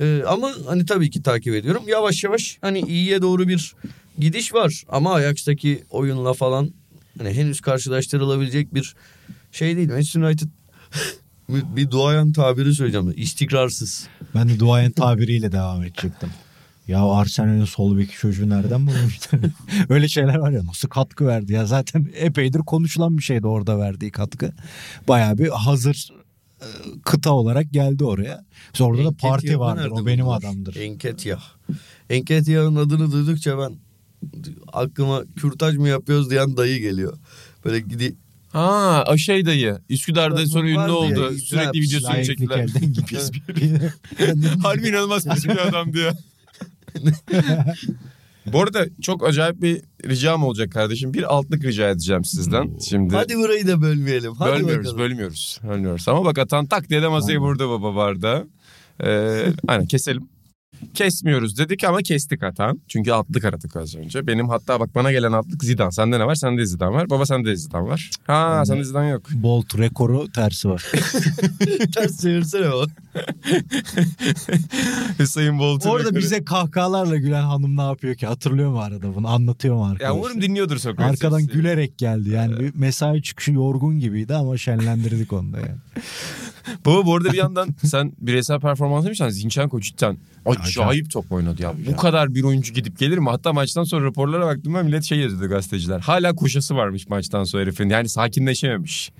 [0.00, 1.82] Ee, ama hani tabii ki takip ediyorum.
[1.86, 3.74] Yavaş yavaş hani iyiye doğru bir
[4.18, 6.70] gidiş var ama Ajax'taki oyunla falan
[7.18, 8.94] hani henüz karşılaştırılabilecek bir
[9.52, 9.88] şey değil.
[9.88, 10.48] Manchester United
[11.48, 13.14] bir, duayen tabiri söyleyeceğim.
[13.16, 14.08] İstikrarsız.
[14.34, 16.30] Ben de duayen tabiriyle devam edecektim.
[16.88, 19.40] Ya Arsenal'in sol beki çocuğu nereden bulmuşlar?
[19.88, 24.10] Öyle şeyler var ya nasıl katkı verdi ya zaten epeydir konuşulan bir şeydi orada verdiği
[24.10, 24.52] katkı.
[25.08, 26.08] Bayağı bir hazır
[27.04, 28.44] kıta olarak geldi oraya.
[28.72, 30.38] Mesela orada da parti vardır o benim buldular?
[30.38, 30.76] adamdır.
[30.76, 31.42] Enketiah.
[32.10, 33.76] Enketiah'ın adını duydukça ben
[34.72, 37.18] aklıma kürtaj mı yapıyoruz diyen dayı geliyor.
[37.64, 38.16] Böyle gidi
[38.48, 39.78] Ha o şey dayı.
[39.88, 41.12] Üsküdar'da sonra ünlü ya, oldu.
[41.12, 42.68] İbrahim Sürekli videosunu çektiler.
[44.62, 46.12] Harbi inanılmaz pis bir adam diyor.
[48.46, 51.14] Bu arada çok acayip bir ricam olacak kardeşim.
[51.14, 52.78] Bir altlık rica edeceğim sizden.
[52.88, 54.32] Şimdi hadi burayı da bölmeyelim.
[54.34, 54.98] Hadi bölmüyoruz, bakalım.
[54.98, 55.60] bölmüyoruz.
[55.68, 56.08] Bölmüyoruz.
[56.08, 58.44] Ama bak atan tak diye de masayı vurdu baba barda.
[59.04, 60.28] Ee, aynen keselim.
[60.94, 62.80] Kesmiyoruz dedik ama kestik atan.
[62.88, 64.26] Çünkü altlık aradık az önce.
[64.26, 65.92] Benim hatta bak bana gelen altlık Zidane.
[65.92, 66.34] Sende ne var?
[66.34, 67.10] Sende Zidane var.
[67.10, 68.10] Baba sende Zidane var.
[68.26, 69.22] Ha sende Zidane yok.
[69.30, 70.84] Bolt rekoru tersi var.
[71.94, 72.84] Ters çevirsene o.
[75.18, 76.20] Hüseyin Bolt'un Orada rekoru.
[76.20, 78.26] bize kahkahalarla gülen hanım ne yapıyor ki?
[78.26, 79.28] Hatırlıyor mu arada bunu?
[79.28, 80.18] Anlatıyor mu Ya arkadaşlar?
[80.18, 81.10] umarım dinliyordur Sokrates.
[81.24, 82.30] Arkadan gülerek geldi.
[82.30, 85.78] Yani bir mesai çıkışı yorgun gibiydi ama şenlendirdik onu da yani.
[86.86, 91.74] Baba bu arada bir yandan sen bireysel performans demişsen Zinchenko cidden acayip top oynadı ya.
[91.92, 93.30] Bu kadar bir oyuncu gidip gelir mi?
[93.30, 96.00] Hatta maçtan sonra raporlara baktım ben millet şey yazıyordu gazeteciler.
[96.00, 97.88] Hala koşası varmış maçtan sonra herifin.
[97.88, 99.12] Yani sakinleşememiş.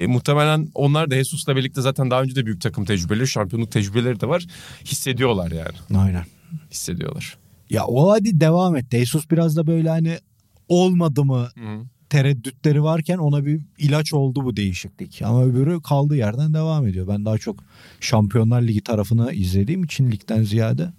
[0.00, 4.20] E, muhtemelen onlar da Jesus'la birlikte zaten daha önce de büyük takım tecrübeleri, şampiyonluk tecrübeleri
[4.20, 4.46] de var.
[4.84, 6.00] Hissediyorlar yani.
[6.04, 6.24] Aynen.
[6.70, 7.38] Hissediyorlar.
[7.70, 8.90] Ya o hadi devam et.
[8.90, 10.18] Jesus biraz da böyle hani
[10.68, 11.93] olmadı mı Hı.
[12.10, 15.22] Tereddütleri varken ona bir ilaç oldu bu değişiklik.
[15.22, 17.08] Ama öbürü kaldığı yerden devam ediyor.
[17.08, 17.56] Ben daha çok
[18.00, 20.92] Şampiyonlar Ligi tarafını izlediğim için ligden ziyade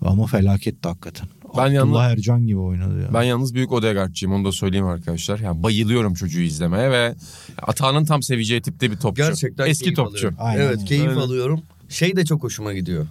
[0.00, 1.28] ama felaketti hakikaten.
[1.56, 3.14] Ben Abdullah yalnız- Ercan gibi oynadı ya.
[3.14, 5.38] Ben yalnız büyük Odegaard'cıyım onu da söyleyeyim arkadaşlar.
[5.38, 7.14] Yani bayılıyorum çocuğu izlemeye ve
[7.62, 9.22] Atağan'ın tam seveceği tipte bir topçu.
[9.22, 10.10] Gerçekten Eski keyif topçu.
[10.16, 10.36] alıyorum.
[10.40, 10.84] Aynen evet öyle.
[10.84, 11.20] keyif Aynen.
[11.20, 11.60] alıyorum.
[11.88, 13.06] Şey de çok hoşuma gidiyor.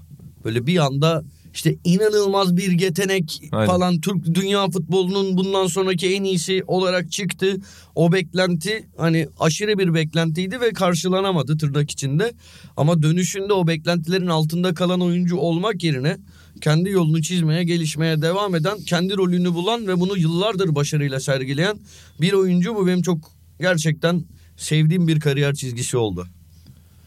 [0.46, 3.68] Böyle bir anda işte inanılmaz bir yetenek Aynen.
[3.68, 7.58] falan Türk dünya futbolunun bundan sonraki en iyisi olarak çıktı.
[7.96, 12.34] O beklenti hani aşırı bir beklentiydi ve karşılanamadı tırnak içinde.
[12.78, 16.18] Ama dönüşünde o beklentilerin altında kalan oyuncu olmak yerine
[16.62, 21.78] kendi yolunu çizmeye, gelişmeye devam eden, kendi rolünü bulan ve bunu yıllardır başarıyla sergileyen
[22.22, 24.24] bir oyuncu bu benim çok gerçekten
[24.58, 26.28] sevdiğim bir kariyer çizgisi oldu.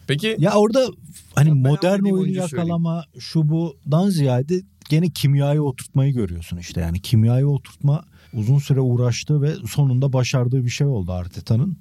[0.06, 0.86] Peki Ya orada
[1.34, 6.80] hani Ben modern oyunu yakalama şu budan ziyade gene kimyayı oturtmayı görüyorsun işte.
[6.80, 11.76] Yani kimyayı oturtma uzun süre uğraştığı ve sonunda başardığı bir şey oldu Arteta'nın.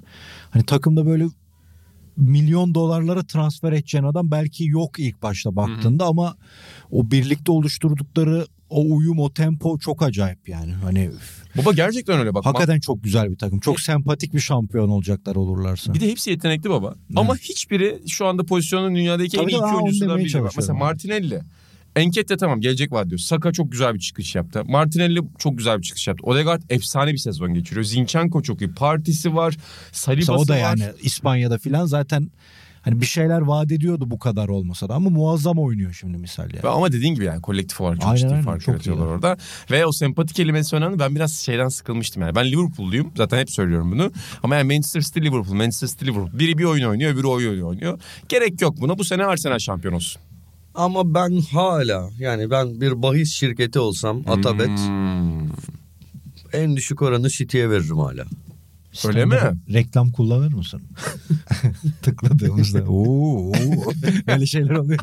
[0.50, 1.26] Hani takımda böyle
[2.18, 6.36] milyon dolarlara transfer edeceğin adam belki yok ilk başta baktığında ama
[6.92, 10.74] o birlikte oluşturdukları o uyum o tempo çok acayip yani.
[10.74, 11.12] Hani
[11.58, 12.46] Baba gerçekten öyle bak.
[12.46, 13.60] hakikaten çok güzel bir takım.
[13.60, 15.94] Çok sempatik bir şampiyon olacaklar olurlarsa.
[15.94, 16.96] Bir de hepsi yetenekli baba.
[17.16, 20.42] Ama hiçbiri şu anda pozisyonun dünyadaki en Tabii iyi tabii, iki oyuncusundan biri.
[20.56, 20.74] Mesela.
[20.74, 21.42] Martinelli.
[21.96, 23.20] Enkete tamam gelecek var diyor.
[23.20, 24.64] Saka çok güzel bir çıkış yaptı.
[24.66, 26.24] Martinelli çok güzel bir çıkış yaptı.
[26.26, 27.84] Odegaard efsane bir sezon geçiriyor.
[27.84, 28.74] Zinchenko çok iyi.
[28.74, 29.58] Partisi var.
[29.92, 30.60] Salibası Mesela o da var.
[30.78, 32.32] yani İspanya'da filan zaten
[32.86, 36.68] hani bir şeyler vaat ediyordu bu kadar olmasa da ama muazzam oynuyor şimdi misal yani.
[36.68, 39.38] Ama dediğin gibi yani kolektif olarak çok Aynen, ciddi aynen, fark çok yaratıyorlar orada.
[39.72, 41.00] Ve o sempatik kelimesi önemli.
[41.00, 42.36] Ben biraz şeyden sıkılmıştım yani.
[42.36, 43.12] Ben Liverpool'luyum.
[43.18, 44.12] Zaten hep söylüyorum bunu.
[44.44, 46.40] Ama yani Manchester City Liverpool, Manchester City Liverpool.
[46.40, 48.00] Biri bir oyun oynuyor, öbürü oyun oynuyor.
[48.30, 48.98] Gerek yok buna.
[48.98, 50.22] Bu sene Arsenal şampiyon olsun.
[50.76, 55.48] Ama ben hala yani ben bir bahis şirketi olsam Atabet Hmm.
[56.54, 58.26] en düşük oranı City'ye veririm hala.
[59.06, 59.36] Öyle mi?
[59.74, 60.82] Reklam kullanır mısın?
[62.02, 63.54] Tıkladığımızda oo, oo.
[64.28, 65.00] böyle şeyler oluyor.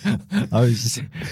[0.52, 0.74] Abi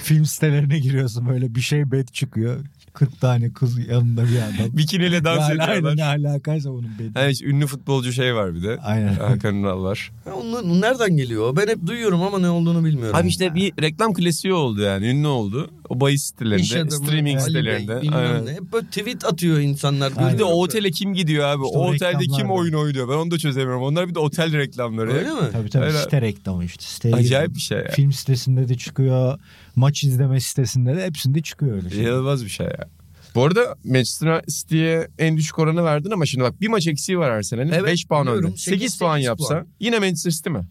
[0.02, 2.64] film sitelerine giriyorsun böyle bir şey bet çıkıyor.
[2.98, 4.72] 40 tane kız yanında bir adam.
[4.76, 5.68] Bikiniyle dans Yani ediyorlar.
[5.68, 7.18] aynen ne alakaysa bunun beti.
[7.18, 8.78] Yani işte ünlü futbolcu şey var bir de.
[8.84, 9.14] Aynen.
[9.14, 10.12] Hakan Ünal var.
[10.26, 11.56] Ya onun nereden geliyor?
[11.56, 13.16] Ben hep duyuyorum ama ne olduğunu bilmiyorum.
[13.16, 15.06] Abi işte bir reklam klasiği oldu yani.
[15.06, 15.70] Ünlü oldu.
[15.88, 18.16] O bahis İş sitelerinde, adamı, streaming Ali Bey, sitelerinde.
[18.16, 18.46] Aynen.
[18.46, 18.52] ne.
[18.52, 20.12] Hep böyle tweet atıyor insanlar.
[20.32, 21.64] Bir de o otele kim gidiyor abi?
[21.66, 23.08] İşte o o otelde kim oyun oynuyor?
[23.08, 23.82] Ben onu da çözemiyorum.
[23.82, 25.12] Onlar bir de otel reklamları.
[25.12, 25.40] Öyle mi?
[25.52, 25.98] Tabii tabii Öyle.
[25.98, 26.84] site reklamı işte.
[26.84, 27.88] Siteye Acayip bir şey ya.
[27.88, 29.38] Film sitesinde de çıkıyor.
[29.78, 32.02] Maç izleme sitesinde de hepsinde çıkıyor öyle şey.
[32.02, 32.88] İnanılmaz bir şey ya.
[33.34, 37.30] Bu arada Manchester City'ye en düşük oranı verdin ama şimdi bak bir maç eksiği var
[37.30, 37.72] Arsenal'in.
[37.72, 38.44] Evet, 5 puan biliyorum.
[38.48, 38.56] önde.
[38.56, 39.66] 8, Sekiz, puan sekiz yapsa puan.
[39.80, 40.68] yine Manchester City mi?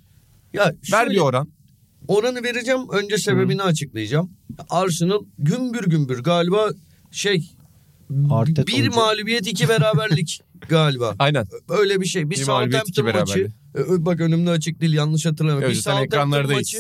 [0.54, 1.48] Ya Ver şöyle, bir oran.
[2.08, 2.82] oranı vereceğim.
[2.92, 4.32] Önce sebebini açıklayacağım.
[4.70, 6.70] Arsenal gümbür gümbür galiba
[7.12, 7.52] şey
[8.32, 8.92] Arteta bir hoca.
[8.96, 11.16] mağlubiyet iki beraberlik galiba.
[11.20, 11.46] Aynen.
[11.70, 12.26] Öyle bir şey.
[12.26, 13.52] Bir, Bir Southampton maçı.
[13.88, 15.74] Bak önümde açık değil yanlış hatırlamıyorum.
[15.74, 16.78] Bir Özlem Southampton maçı.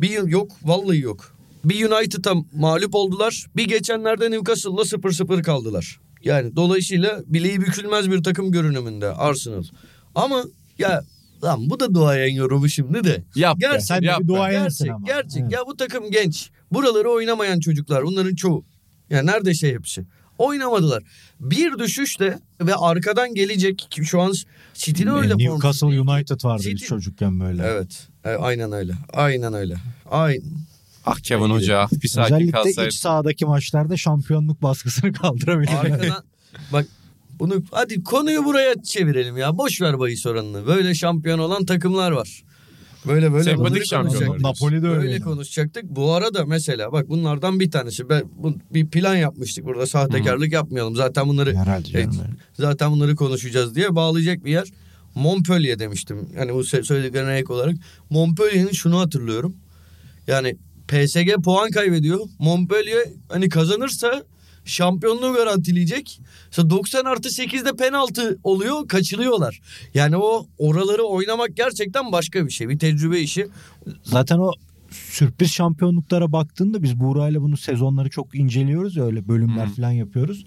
[0.00, 1.36] Bir yıl yok vallahi yok.
[1.64, 3.46] Bir United'a mağlup oldular.
[3.56, 6.00] Bir geçenlerde Newcastle'la 0-0 kaldılar.
[6.24, 9.62] Yani dolayısıyla bileği bükülmez bir takım görünümünde Arsenal.
[10.14, 10.44] Ama
[10.78, 11.04] ya
[11.44, 13.24] lan bu da duayen yorumu şimdi de.
[13.34, 13.60] Yap be.
[13.60, 14.28] Gerçek, Sen de yap bir be.
[14.28, 15.06] duayensin Gerçek, ama.
[15.06, 15.42] gerçek.
[15.42, 15.52] Evet.
[15.52, 16.50] Ya bu takım genç.
[16.72, 18.04] Buraları oynamayan çocuklar.
[18.04, 18.64] Bunların çoğu.
[19.10, 20.04] Yani neredeyse hepsi.
[20.38, 21.02] Oynamadılar.
[21.40, 24.32] Bir düşüşte ve arkadan gelecek ki şu an
[24.74, 25.86] City'de öyle Newcastle.
[25.86, 27.62] United vardı biz City- çocukken böyle.
[27.62, 28.08] Evet.
[28.24, 28.92] E, aynen öyle.
[29.12, 29.76] Aynen öyle.
[30.10, 30.42] Aynen.
[31.12, 32.88] Ah Kevin Hoca bir sakin Özellikle kalsaydı.
[32.88, 35.72] iç sahadaki maçlarda şampiyonluk baskısını kaldırabilir.
[35.80, 36.24] Arkadan
[36.72, 36.86] bak
[37.38, 39.58] bunu hadi konuyu buraya çevirelim ya.
[39.58, 40.66] Boş ver bahis oranını.
[40.66, 42.42] Böyle şampiyon olan takımlar var.
[43.06, 44.26] Böyle böyle Sempatik şampiyonlar.
[44.26, 44.62] konuşacaktık.
[44.62, 45.00] Napoli de öyle.
[45.00, 45.84] Böyle konuşacaktık.
[45.84, 48.08] Bu arada mesela bak bunlardan bir tanesi.
[48.08, 50.96] Ben bu, bir plan yapmıştık burada sahtekarlık yapmayalım.
[50.96, 51.54] Zaten bunları.
[51.94, 52.08] Evet,
[52.54, 54.68] zaten bunları konuşacağız diye bağlayacak bir yer.
[55.14, 56.28] Montpellier demiştim.
[56.36, 57.74] Yani bu söylediklerine ek olarak.
[58.10, 59.56] Montpellier'in şunu hatırlıyorum.
[60.26, 60.56] Yani
[60.90, 62.20] PSG puan kaybediyor.
[62.38, 64.24] Montpellier hani kazanırsa
[64.64, 66.20] şampiyonluğu garantileyecek.
[66.46, 69.60] Mesela 90 artı 8'de penaltı oluyor kaçırıyorlar.
[69.94, 72.68] Yani o oraları oynamak gerçekten başka bir şey.
[72.68, 73.46] Bir tecrübe işi.
[74.02, 74.52] Zaten o
[74.90, 80.44] sürpriz şampiyonluklara baktığında biz Buğra'yla bunu sezonları çok inceliyoruz ya öyle bölümler falan yapıyoruz.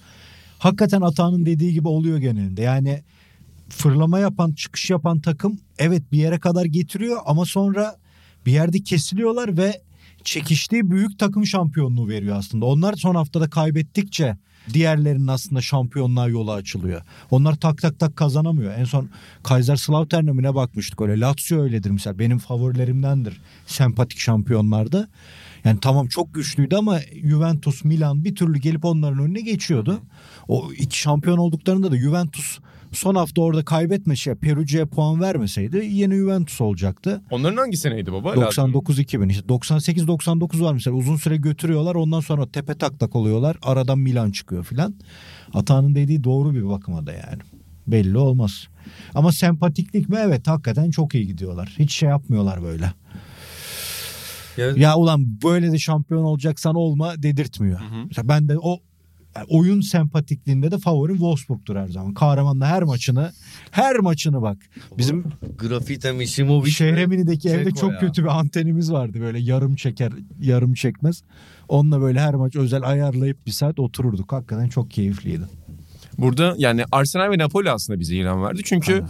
[0.59, 2.61] Hakikaten Atağan'ın dediği gibi oluyor genelinde.
[2.61, 3.03] Yani
[3.69, 7.95] fırlama yapan, çıkış yapan takım evet bir yere kadar getiriyor ama sonra
[8.45, 9.81] bir yerde kesiliyorlar ve
[10.23, 12.65] çekiştiği büyük takım şampiyonluğu veriyor aslında.
[12.65, 14.37] Onlar son haftada kaybettikçe
[14.73, 17.01] diğerlerinin aslında şampiyonluğa yolu açılıyor.
[17.31, 18.73] Onlar tak tak tak kazanamıyor.
[18.73, 19.09] En son
[19.43, 21.19] Kaiserslautern'e mi ne bakmıştık öyle.
[21.19, 22.19] Lazio öyledir mesela.
[22.19, 25.07] Benim favorilerimdendir sempatik şampiyonlarda.
[25.65, 30.01] Yani tamam çok güçlüydü ama Juventus, Milan bir türlü gelip onların önüne geçiyordu.
[30.47, 32.59] O iki şampiyon olduklarında da Juventus
[32.93, 37.21] son hafta orada kaybetme şey Perugia'ya puan vermeseydi yine Juventus olacaktı.
[37.31, 38.29] Onların hangi seneydi baba?
[38.29, 38.65] Lazio?
[38.65, 43.99] 99-2000 işte 98-99 var mesela uzun süre götürüyorlar ondan sonra tepe tak tak oluyorlar aradan
[43.99, 44.95] Milan çıkıyor filan.
[45.53, 47.41] Atağının dediği doğru bir bakıma da yani
[47.87, 48.67] belli olmaz.
[49.15, 52.93] Ama sempatiklik mi evet hakikaten çok iyi gidiyorlar hiç şey yapmıyorlar böyle.
[54.57, 57.79] Yani Ya ulan böyle de şampiyon olacaksan olma dedirtmiyor.
[58.07, 58.79] Mesela ben de o
[59.47, 62.13] oyun sempatikliğinde de favorim Wolfsburg'tur her zaman.
[62.13, 63.31] Kahramanla her maçını
[63.71, 64.57] her maçını bak.
[64.97, 65.25] Bizim
[65.57, 66.71] Grafite Misimovic.
[66.71, 67.99] Şehremini'deki evde çok ya.
[67.99, 71.23] kötü bir antenimiz vardı böyle yarım çeker yarım çekmez.
[71.67, 74.31] Onunla böyle her maç özel ayarlayıp bir saat otururduk.
[74.31, 75.43] Hakikaten çok keyifliydi.
[76.17, 78.61] Burada yani Arsenal ve Napoli aslında bize ilan verdi.
[78.65, 79.03] Çünkü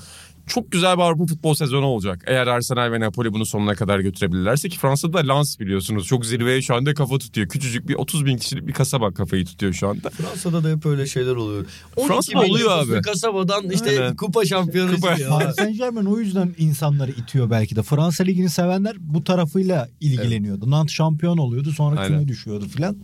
[0.47, 2.23] çok güzel bir Avrupa futbol sezonu olacak.
[2.27, 6.75] Eğer Arsenal ve Napoli bunu sonuna kadar götürebilirlerse ki Fransa'da Lens biliyorsunuz çok zirveye şu
[6.75, 7.47] anda kafa tutuyor.
[7.47, 10.09] Küçücük bir 30 bin kişilik bir kasaba kafayı tutuyor şu anda.
[10.09, 11.65] Fransa'da da hep öyle şeyler oluyor.
[11.95, 13.01] 12 Fransa'da bin oluyor abi.
[13.01, 14.15] kasabadan işte Aynen.
[14.15, 15.07] kupa şampiyonu Kupa.
[15.29, 17.83] Paris Saint Germain o yüzden insanları itiyor belki de.
[17.83, 20.71] Fransa Ligi'ni sevenler bu tarafıyla ilgileniyordu.
[20.71, 22.97] Nantes şampiyon oluyordu sonra küme düşüyordu filan.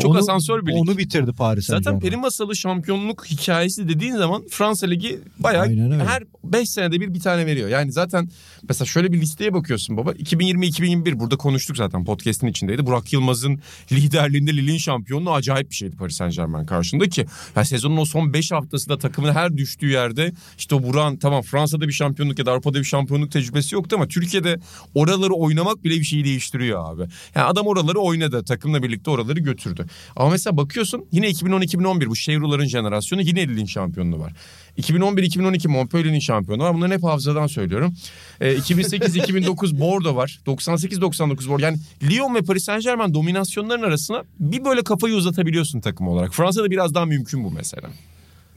[0.00, 0.78] Çok Onu- asansör bir lig.
[0.78, 5.66] Onu bitirdi Paris Saint Zaten peri masalı şampiyonluk hikayesi dediğin zaman Fransa Ligi bayağı
[6.06, 7.68] her 5 senede bir bir tane veriyor.
[7.68, 8.30] Yani zaten
[8.68, 10.12] mesela şöyle bir listeye bakıyorsun baba.
[10.12, 12.86] 2020-2021 burada konuştuk zaten podcast'in içindeydi.
[12.86, 13.60] Burak Yılmaz'ın
[13.92, 17.26] liderliğinde Lille'in şampiyonluğu acayip bir şeydi Paris Saint Germain karşında ki.
[17.56, 21.88] Ya sezonun o son 5 haftasında takımın her düştüğü yerde işte o Burak'ın tamam Fransa'da
[21.88, 24.60] bir şampiyonluk ya da Avrupa'da bir şampiyonluk tecrübesi yoktu ama Türkiye'de
[24.94, 27.02] oraları oynamak bile bir şeyi değiştiriyor abi.
[27.34, 28.44] Yani adam oraları oynadı.
[28.44, 29.79] Takımla birlikte oraları götürdü.
[30.16, 34.32] Ama mesela bakıyorsun yine 2010-2011 bu Chevrolet'ların jenerasyonu yine Lille'in şampiyonluğu var.
[34.78, 36.74] 2011-2012 Montpellier'in şampiyonu var.
[36.74, 37.94] Bunların hep hafızadan söylüyorum.
[38.40, 40.40] Ee, 2008-2009 Bordeaux var.
[40.46, 41.62] 98-99 Bordeaux.
[41.62, 46.34] Yani Lyon ve Paris Saint Germain dominasyonların arasına bir böyle kafayı uzatabiliyorsun takım olarak.
[46.34, 47.90] Fransa'da biraz daha mümkün bu mesela.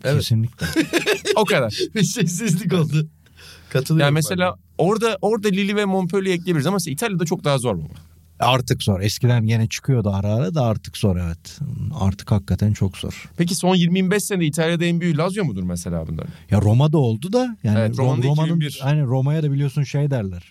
[0.03, 0.17] Evet.
[0.17, 0.65] Kesinlikle.
[1.35, 1.79] O kadar.
[1.95, 3.07] Bir sessizlik oldu.
[3.69, 4.05] Katılıyorum.
[4.05, 7.87] Yani mesela orada orada Lille ve Montpellier ekleyebiliriz ama İtalya'da çok daha zor bu.
[8.43, 8.99] Artık zor.
[9.01, 11.59] Eskiden gene çıkıyordu ara ara da artık zor evet.
[11.99, 13.29] Artık hakikaten çok zor.
[13.37, 16.31] Peki son 20-25 senede İtalya'da en büyüğü Lazio mudur mesela bunların?
[16.51, 18.79] Ya Roma'da oldu da yani Evet, Roma'da Rom- Roma'nın 2001.
[18.83, 20.43] hani Roma'ya da biliyorsun şey derler.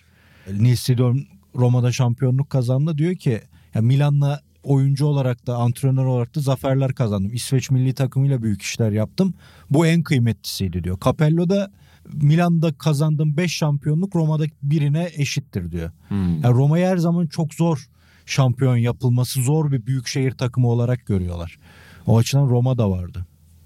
[0.51, 1.15] Nilsidor
[1.55, 3.41] Roma'da şampiyonluk kazandı diyor ki
[3.75, 7.33] ya Milan'la oyuncu olarak da antrenör olarak da zaferler kazandım.
[7.33, 9.33] İsveç milli takımıyla büyük işler yaptım.
[9.69, 10.97] Bu en kıymetlisiydi diyor.
[11.05, 11.71] Capello da
[12.13, 15.91] Milan'da kazandığım 5 şampiyonluk Roma'da birine eşittir diyor.
[16.11, 17.87] Yani Roma'yı her zaman çok zor
[18.25, 21.57] şampiyon yapılması zor bir büyük şehir takımı olarak görüyorlar.
[22.05, 23.25] O açıdan Roma da vardı.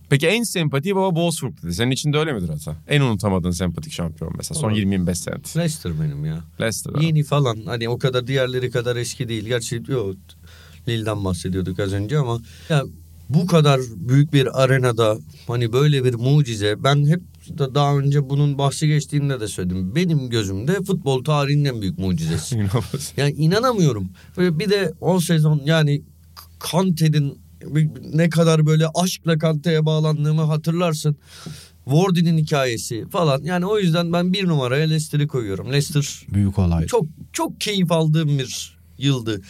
[0.10, 1.74] Peki en sempati baba Wolfsburg dedi.
[1.74, 2.76] Senin için de öyle midir hata?
[2.88, 4.78] En unutamadığın sempatik şampiyon mesela son Olur.
[4.78, 5.58] 20-25 senedir.
[5.58, 6.44] Leicester benim ya.
[6.62, 7.06] Leicester abi.
[7.06, 9.46] Yeni falan hani o kadar diğerleri kadar eski değil.
[9.46, 10.16] Gerçi yok
[10.88, 12.84] Lille'den bahsediyorduk az önce ama ya
[13.30, 17.22] bu kadar büyük bir arenada hani böyle bir mucize ben hep
[17.58, 19.96] da daha önce bunun bahsi geçtiğinde de söyledim.
[19.96, 22.68] Benim gözümde futbol tarihinin en büyük mucizesi.
[23.18, 24.10] Yani inanamıyorum.
[24.38, 26.02] Ve bir de o sezon yani
[26.60, 27.40] Kante'nin
[28.14, 31.16] ne kadar böyle aşkla Kante'ye bağlandığımı hatırlarsın.
[31.86, 33.42] Wardy'nin hikayesi falan.
[33.44, 35.68] Yani o yüzden ben bir numaraya Leicester'ı koyuyorum.
[35.74, 36.86] Leicester Büyük olay.
[36.86, 39.42] çok çok keyif aldığım bir yıldı.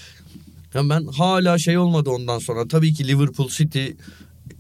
[0.73, 2.67] Yani ben hala şey olmadı ondan sonra.
[2.67, 3.85] Tabii ki Liverpool City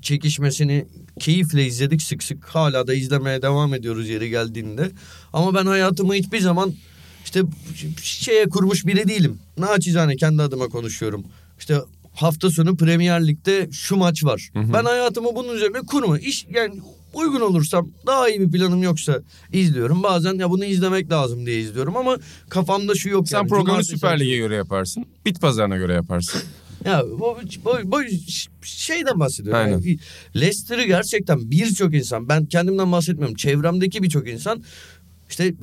[0.01, 0.85] çekişmesini
[1.19, 2.45] keyifle izledik sık sık.
[2.45, 4.91] Hala da izlemeye devam ediyoruz yeri geldiğinde.
[5.33, 6.73] Ama ben hayatımı hiçbir zaman
[7.25, 7.41] işte
[8.01, 9.39] şeye kurmuş biri değilim.
[9.57, 11.25] Naçizane kendi adıma konuşuyorum.
[11.59, 11.77] İşte
[12.13, 14.49] hafta sonu Premier Lig'de şu maç var.
[14.55, 16.19] Ben hayatımı bunun üzerine kurma.
[16.19, 16.81] İş yani
[17.13, 19.21] uygun olursam daha iyi bir planım yoksa
[19.53, 20.03] izliyorum.
[20.03, 22.17] Bazen ya bunu izlemek lazım diye izliyorum ama
[22.49, 23.29] kafamda şu yok.
[23.29, 23.47] Sen yani.
[23.47, 25.05] programı Cumartesi Süper Lig'e göre yaparsın.
[25.25, 26.41] Bit pazarına göre yaparsın.
[26.87, 27.97] ya bu, bu, bu
[28.61, 29.59] şeyden bahsediyorum.
[29.59, 29.71] Aynen.
[29.71, 29.97] Yani
[30.35, 33.35] Leicester'ı gerçekten birçok insan ben kendimden bahsetmiyorum.
[33.35, 34.63] Çevremdeki birçok insan
[35.29, 35.53] işte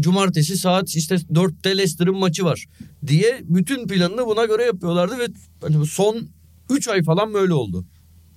[0.00, 2.66] cumartesi saat işte 4'te Leicester'ın maçı var
[3.06, 5.26] diye bütün planını buna göre yapıyorlardı ve
[5.60, 6.28] hani son
[6.70, 7.84] 3 ay falan böyle oldu.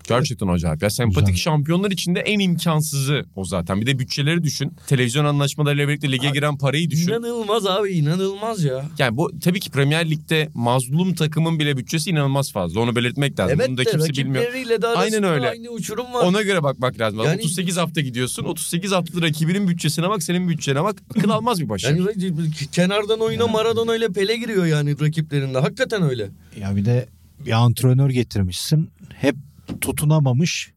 [0.07, 0.83] Gerçekten acayip.
[0.83, 1.41] Ya sempatik Güzel.
[1.41, 3.81] şampiyonlar içinde en imkansızı o zaten.
[3.81, 4.73] Bir de bütçeleri düşün.
[4.87, 7.09] Televizyon anlaşmalarıyla birlikte lige giren parayı düşün.
[7.09, 8.85] İnanılmaz abi inanılmaz ya.
[8.99, 12.79] Yani bu tabii ki Premier Lig'de mazlum takımın bile bütçesi inanılmaz fazla.
[12.79, 13.57] Onu belirtmek lazım.
[13.59, 14.43] Evet Bunu da de kimse bilmiyor.
[14.43, 15.49] rakipleriyle de Aynen öyle.
[15.49, 16.23] aynı uçurum var.
[16.25, 17.19] Ona göre bakmak lazım.
[17.25, 18.43] Yani- 38 hafta gidiyorsun.
[18.43, 20.95] 38 haftada rakibinin bütçesine bak, senin bütçene bak.
[21.17, 21.97] Akıl almaz bir başarı.
[21.97, 25.59] Yani kenardan oyuna Maradona ile Pele giriyor yani rakiplerinde.
[25.59, 26.29] Hakikaten öyle.
[26.59, 27.07] Ya bir de
[27.45, 28.89] bir antrenör getirmişsin.
[29.13, 29.35] Hep
[29.81, 30.73] tutunamamış.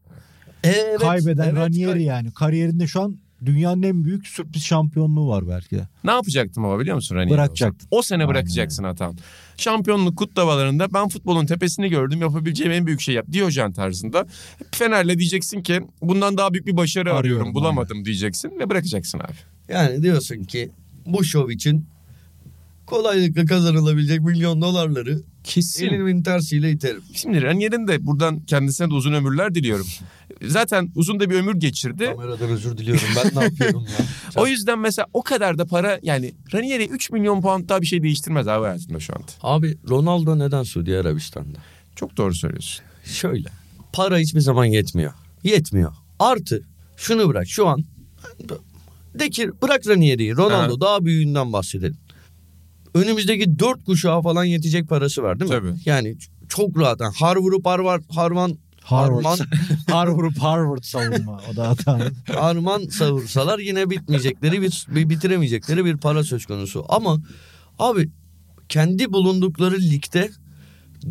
[0.63, 2.31] Evet, kaybeden evet, Ranieri kay- yani.
[2.31, 5.87] Kariyerinde şu an dünyanın en büyük sürpriz şampiyonluğu var belki de.
[6.03, 7.33] Ne yapacaktım ama biliyor musun Ranieri?
[7.33, 7.87] Bırakacaktın.
[7.91, 9.17] O sene Aynen bırakacaksın hatan.
[9.57, 13.25] Şampiyonluk kutlamalarında ben futbolun tepesini gördüm yapabileceğim en büyük şey yap.
[13.31, 14.25] Diyojen tarzında.
[14.71, 19.37] Fener'le diyeceksin ki bundan daha büyük bir başarı arıyorum, Arıyorum, bulamadım diyeceksin ve bırakacaksın abi.
[19.67, 20.69] Yani diyorsun ki
[21.05, 21.85] bu şov için
[22.89, 25.85] kolaylıkla kazanılabilecek milyon dolarları Kesin.
[25.87, 27.01] elimin tersiyle iterim.
[27.13, 29.85] Şimdi Ranieri'nin de buradan kendisine de uzun ömürler diliyorum.
[30.47, 32.05] Zaten uzun da bir ömür geçirdi.
[32.05, 34.05] Kameradan özür diliyorum ben ne yapıyorum ya.
[34.41, 38.03] O yüzden mesela o kadar da para yani Ranieri 3 milyon pound daha bir şey
[38.03, 39.25] değiştirmez abi hayatında şu anda.
[39.41, 41.57] Abi Ronaldo neden Suudi Arabistan'da?
[41.95, 42.85] Çok doğru söylüyorsun.
[43.05, 43.49] Şöyle
[43.93, 45.13] para hiçbir zaman yetmiyor.
[45.43, 45.93] Yetmiyor.
[46.19, 46.61] Artı
[46.97, 47.83] şunu bırak şu an
[49.19, 50.81] de ki bırak Ranieri'yi Ronaldo Ha.
[50.81, 51.97] daha büyüğünden bahsedelim.
[52.93, 55.57] Önümüzdeki dört kuşağa falan yetecek parası var değil mi?
[55.57, 55.73] Tabii.
[55.85, 56.17] Yani
[56.49, 57.01] çok rahat.
[57.01, 59.23] Yani Harvard, Harvard, Harman, Harvard.
[59.23, 59.37] Harman,
[59.87, 61.41] Harvard Harvard savunma.
[61.53, 61.99] O da hata.
[62.41, 66.85] Harman savursalar yine bitmeyecekleri bir, bir bitiremeyecekleri bir para söz konusu.
[66.89, 67.17] Ama
[67.79, 68.09] abi
[68.69, 70.29] kendi bulundukları ligde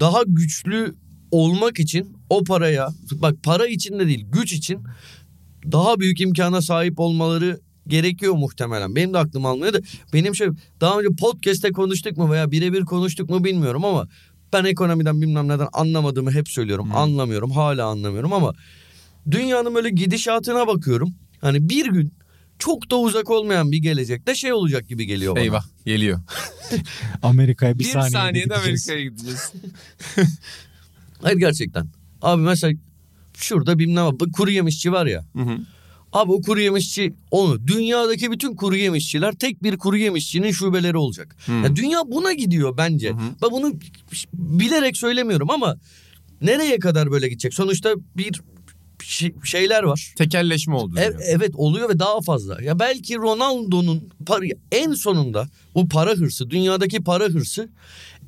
[0.00, 0.94] daha güçlü
[1.30, 4.80] olmak için o paraya bak para için de değil güç için
[5.72, 8.96] daha büyük imkana sahip olmaları gerekiyor muhtemelen.
[8.96, 9.78] Benim de aklım almıyor da
[10.12, 10.48] benim şey
[10.80, 14.08] daha önce podcast'te konuştuk mu veya birebir konuştuk mu bilmiyorum ama
[14.52, 16.96] Ben ekonomiden bilmem neden anlamadığımı hep söylüyorum.
[16.96, 18.52] Anlamıyorum hala anlamıyorum ama
[19.30, 21.14] dünyanın böyle gidişatına bakıyorum.
[21.40, 22.12] Hani bir gün
[22.58, 25.42] çok da uzak olmayan bir gelecekte şey olacak gibi geliyor bana.
[25.42, 26.20] Eyvah geliyor.
[27.22, 28.90] Amerika'ya bir, Bir, saniyede, saniyede gideceğiz.
[28.90, 29.52] Amerika'ya gideceğiz.
[31.22, 31.86] Hayır gerçekten.
[32.22, 32.78] Abi mesela
[33.34, 35.24] şurada bilmem ne kuru yemişçi var ya.
[35.36, 35.58] Hı hı.
[36.12, 41.36] Abi o kuru yemişçi onu dünyadaki bütün kuru yemişçiler tek bir kuru yemişçinin şubeleri olacak.
[41.48, 43.12] Ya dünya buna gidiyor bence.
[43.42, 43.72] Ben bunu
[44.34, 45.76] bilerek söylemiyorum ama
[46.42, 47.54] nereye kadar böyle gidecek?
[47.54, 48.40] Sonuçta bir
[49.02, 50.14] şey- şeyler var.
[50.18, 50.98] Tekelleşme oldu.
[50.98, 52.62] E- evet oluyor ve daha fazla.
[52.62, 57.68] Ya belki Ronaldo'nun para, en sonunda bu para hırsı, dünyadaki para hırsı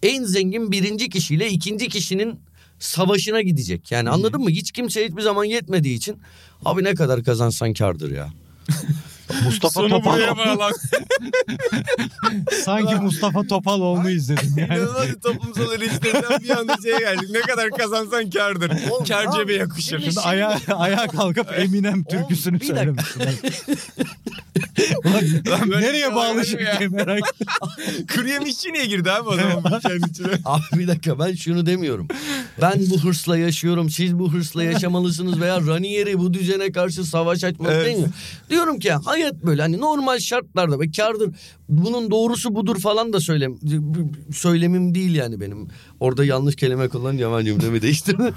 [0.02, 2.40] en zengin birinci kişiyle ikinci kişinin
[2.80, 3.92] savaşına gidecek.
[3.92, 4.50] Yani anladın mı?
[4.50, 6.18] Hiç kimseye hiçbir zaman yetmediği için
[6.64, 8.30] abi ne kadar kazansan kardır ya.
[9.44, 10.72] Mustafa Sonu buraya bağlan.
[12.64, 14.74] Sanki Mustafa Topaloğlu'nu izledim yani.
[14.74, 17.30] İnanılmaz toplumsal eleştiriden bir anda şeye geldik.
[17.30, 18.72] Ne kadar kazansan kardır.
[18.90, 19.98] Oğlum, Kar abi, cebe yakışır.
[20.00, 22.76] şimdi Şimdi ayağa, ayağa kalkıp Eminem türküsünü dakika.
[22.76, 23.20] söylemişsin.
[25.04, 26.78] Ulan, böyle nereye bir bağlaşık ya.
[26.78, 27.20] diye merak
[28.14, 30.26] Kuru yemişçi niye girdi abi o zaman içine?
[30.44, 32.08] Abi bir dakika ben şunu demiyorum.
[32.60, 33.90] Ben bu hırsla yaşıyorum.
[33.90, 37.86] Siz bu hırsla yaşamalısınız veya Ranieri bu düzene karşı savaş açmak Evet.
[37.86, 38.08] değil mi?
[38.50, 41.34] Diyorum ki hayat böyle hani normal şartlarda ve kardır.
[41.68, 43.56] Bunun doğrusu budur falan da söylem
[44.32, 45.68] söylemim değil yani benim.
[46.00, 48.34] Orada yanlış kelime kullanınca hemen cümlemi değiştirdim.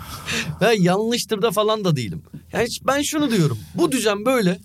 [0.62, 2.22] ben yanlıştır da falan da değilim.
[2.54, 3.58] Yani ben şunu diyorum.
[3.76, 4.60] Bu düzen böyle.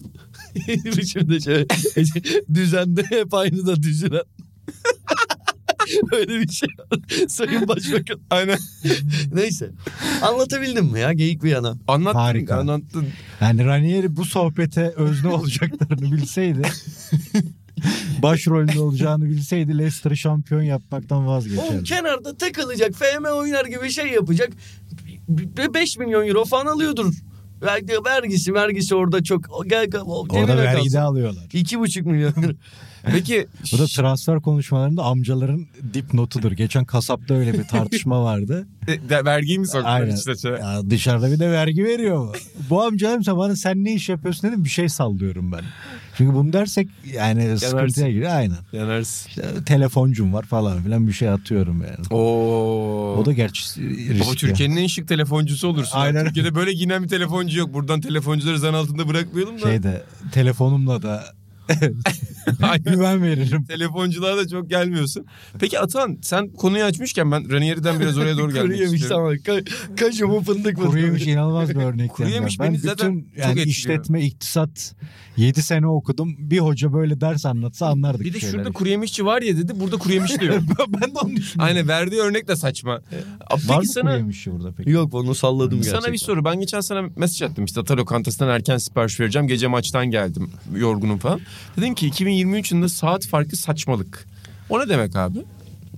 [1.13, 1.67] Şimdi şöyle
[2.55, 4.23] düzende hep aynı da düzülen.
[6.13, 6.69] Öyle bir şey.
[7.29, 8.21] Sayın Başbakan.
[8.31, 8.59] Aynen.
[9.33, 9.71] Neyse.
[10.23, 11.77] Anlatabildim mi ya geyik bir yana?
[11.89, 12.19] Anlattın.
[12.19, 12.57] Harika.
[12.57, 13.07] Anlattın.
[13.41, 16.63] Yani Ranieri bu sohbete özne olacaklarını bilseydi
[18.23, 21.85] başrolünde olacağını bilseydi Leicester'ı şampiyon yapmaktan Oğlum vazgeçerdi.
[21.85, 24.53] kenarda takılacak FM oynar gibi şey yapacak.
[25.75, 27.15] 5 milyon euro falan alıyordur.
[27.63, 29.71] Vergi, vergisi vergisi orada çok.
[29.71, 31.45] Gel, o Orada vergi de alıyorlar.
[31.45, 32.53] 2,5 milyon euro.
[33.13, 36.53] Peki Bu da transfer konuşmalarında amcaların dipnotudur.
[36.53, 38.67] Geçen kasapta öyle bir tartışma vardı.
[38.89, 40.49] e, de- vergiyi mi soktular işte?
[40.49, 42.41] Ya dışarıda bir de vergi veriyor.
[42.71, 45.61] Bu amca dedim bana sen ne iş yapıyorsun dedim bir şey sallıyorum ben.
[46.17, 48.31] Çünkü bunu dersek yani sıkıntıya giriyor.
[48.31, 48.57] Aynen.
[48.73, 49.29] Yanarsın.
[49.29, 52.07] İşte telefoncum var falan filan bir şey atıyorum yani.
[52.21, 53.17] Oo.
[53.19, 54.21] O da gerçi riskli.
[54.21, 55.99] Baba Türkiye'nin en şık telefoncusu olursun.
[55.99, 56.25] Aynen.
[56.25, 57.75] Türkiye'de böyle giyinen bir telefoncu yok.
[57.75, 59.69] Buradan telefoncuları zan altında bırakmayalım da.
[59.69, 61.25] Şeyde telefonumla da.
[62.85, 63.65] güven veririm.
[63.65, 65.27] Telefonculuğa da çok gelmiyorsun.
[65.59, 69.27] Peki Atan sen konuyu açmışken ben Ranieri'den biraz oraya doğru Kuru gelmek yemiş istiyorum.
[69.27, 70.87] ama ka, kaşı mı fındık mı?
[70.87, 72.11] Kuru yemiş inanılmaz bir örnek.
[72.11, 72.35] Kuru yani.
[72.35, 73.67] yemiş ben beni bütün zaten çok yani etkiliyor.
[73.67, 74.95] işletme, iktisat
[75.37, 76.35] 7 sene okudum.
[76.39, 78.21] Bir hoca böyle ders anlatsa anlardık.
[78.21, 78.57] Bir de şeyleri.
[78.57, 79.81] şurada kuru yemişçi var ya dedi.
[79.81, 80.55] Burada kuru yemiş diyor.
[80.89, 81.65] ben de onu düşünüyorum.
[81.77, 82.93] Aynen verdiği örnek de saçma.
[82.93, 83.03] Var
[83.51, 84.91] Peki mı kuru sana yemişçi burada peki?
[84.91, 86.01] Yok onu salladım gerçekten.
[86.01, 86.45] sana bir soru.
[86.45, 89.49] Ben geçen sana mesaj attım işte Ata lokantasından erken sipariş vereceğim.
[89.49, 90.51] Gece maçtan geldim.
[90.77, 91.41] Yorgunum falan.
[91.77, 94.27] Dedim ki 2023 yılında saat farkı saçmalık.
[94.71, 95.39] O ne demek abi?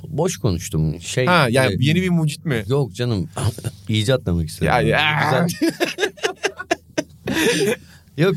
[0.08, 1.00] Boş konuştum.
[1.00, 2.64] Şey, Ha yani e, yeni bir mucit mi?
[2.68, 3.28] Yok canım.
[3.88, 4.66] icat demek istedim.
[4.72, 5.46] Ya, ya.
[5.48, 5.74] Güzel.
[8.16, 8.34] Yok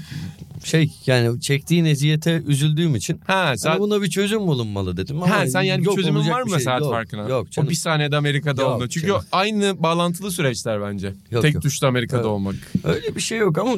[0.63, 5.23] şey yani çektiğin eziyete üzüldüğüm için Ha sen Hani buna bir çözüm bulunmalı dedim.
[5.23, 6.63] Ama Ha sen yani bir yok, çözümün olacak var bir mı şey.
[6.65, 7.29] saat Yok, farkına?
[7.29, 7.69] Yok O canım.
[7.69, 8.89] bir saniyede Amerika'da Yok olma.
[8.89, 9.21] Çünkü canım.
[9.21, 11.13] o aynı bağlantılı süreçler bence.
[11.31, 11.63] Yok, Tek yok.
[11.63, 12.29] tuşta Amerika'da Evet.
[12.29, 12.55] olmak.
[12.83, 13.75] Öyle bir şey yok ama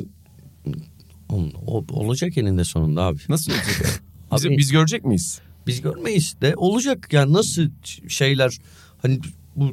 [1.35, 3.19] Oğlum, o, olacak eninde sonunda abi.
[3.29, 4.01] Nasıl olacak?
[4.31, 5.39] biz, Abi- biz görecek miyiz?
[5.67, 7.69] Biz görmeyiz de olacak yani nasıl
[8.07, 8.57] şeyler
[9.01, 9.19] hani
[9.55, 9.71] bu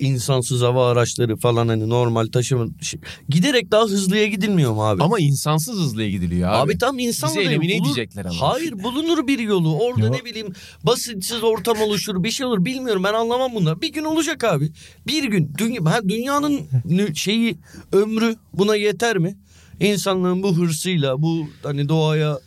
[0.00, 5.02] insansız hava araçları falan hani normal taşıma şey- giderek daha hızlıya gidilmiyor mu abi?
[5.02, 6.56] Ama insansız hızlıya gidiliyor abi.
[6.56, 8.40] Abi, tam insan Bizi elimine edecekler ama.
[8.40, 9.78] Hayır bulunur bir yolu.
[9.78, 10.12] Orada Yo.
[10.12, 13.82] ne bileyim basınçsız ortam oluşur bir şey olur bilmiyorum ben anlamam bunları.
[13.82, 14.72] Bir gün olacak abi.
[15.06, 16.60] Bir gün dünya, dünyanın
[17.14, 17.58] şeyi
[17.92, 19.36] ömrü buna yeter mi?
[19.80, 22.38] İnsanlığın bu hırsıyla bu hani doğaya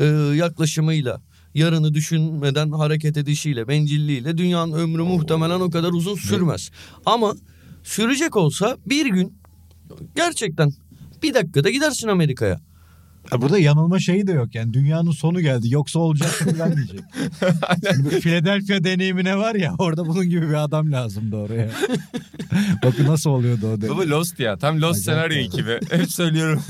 [0.00, 1.20] e, yaklaşımıyla
[1.54, 6.70] yarını düşünmeden hareket edişiyle bencilliğiyle dünyanın ömrü muhtemelen o kadar uzun sürmez.
[7.06, 7.34] Ama
[7.82, 9.32] sürecek olsa bir gün
[10.16, 10.72] gerçekten
[11.22, 12.60] bir dakikada gidersin Amerika'ya.
[13.32, 17.00] Ya burada yanılma şeyi de yok yani dünyanın sonu geldi yoksa olacak falan diyecek.
[17.94, 21.70] Şimdi Philadelphia deneyimine var ya orada bunun gibi bir adam lazımdı oraya.
[22.84, 23.96] Bakın nasıl oluyordu o deneyim.
[23.96, 24.58] Baba Lost ya.
[24.58, 25.54] Tam Lost Acayip senaryo oldu.
[25.54, 25.96] ekibi.
[25.96, 26.62] Hep söylüyorum.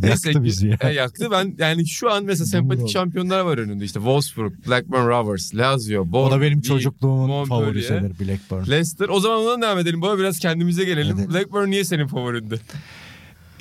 [0.00, 0.76] Neyse Yaktı bizi ya.
[0.80, 1.28] E, yaktı.
[1.30, 3.84] Ben yani şu an mesela sempatik şampiyonlar var önünde.
[3.84, 8.70] İşte Wolfsburg, Blackburn Rovers, Lazio, O Bournemouth, da benim çocukluğumun Montpellier, favorisidir Blackburn.
[8.70, 9.08] Leicester.
[9.08, 10.02] O zaman ondan devam edelim.
[10.02, 11.16] Baba biraz kendimize gelelim.
[11.18, 11.30] Evet.
[11.30, 12.60] Blackburn niye senin favorindi?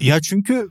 [0.02, 0.70] Ya çünkü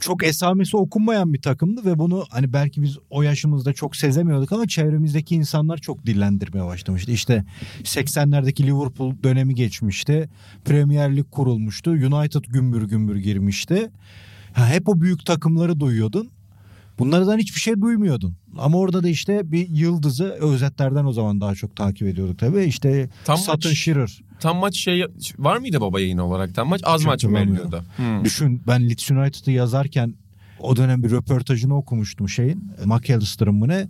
[0.00, 4.66] çok esamesi okunmayan bir takımdı ve bunu hani belki biz o yaşımızda çok sezemiyorduk ama
[4.66, 7.12] çevremizdeki insanlar çok dillendirmeye başlamıştı.
[7.12, 7.44] İşte
[7.82, 10.28] 80'lerdeki Liverpool dönemi geçmişti.
[10.64, 11.90] Premier Lig kurulmuştu.
[11.90, 13.90] United gümbür gümbür girmişti.
[14.52, 16.30] Ha, hep o büyük takımları duyuyordun.
[16.98, 18.36] Bunlardan hiçbir şey duymuyordun.
[18.58, 22.64] Ama orada da işte bir yıldızı özetlerden o zaman daha çok takip ediyorduk tabii.
[22.64, 24.20] İşte Tam Sutton maç- Shearer.
[24.40, 25.04] Tam maç şey
[25.38, 26.54] var mıydı baba yayın olarak?
[26.54, 27.84] Tam maç az maç mı veriliyordu?
[27.96, 28.24] Hmm.
[28.24, 30.14] Düşün ben Leeds United'ı yazarken
[30.60, 32.70] o dönem bir röportajını okumuştum şeyin.
[32.84, 33.88] McAllister'ın mı ne?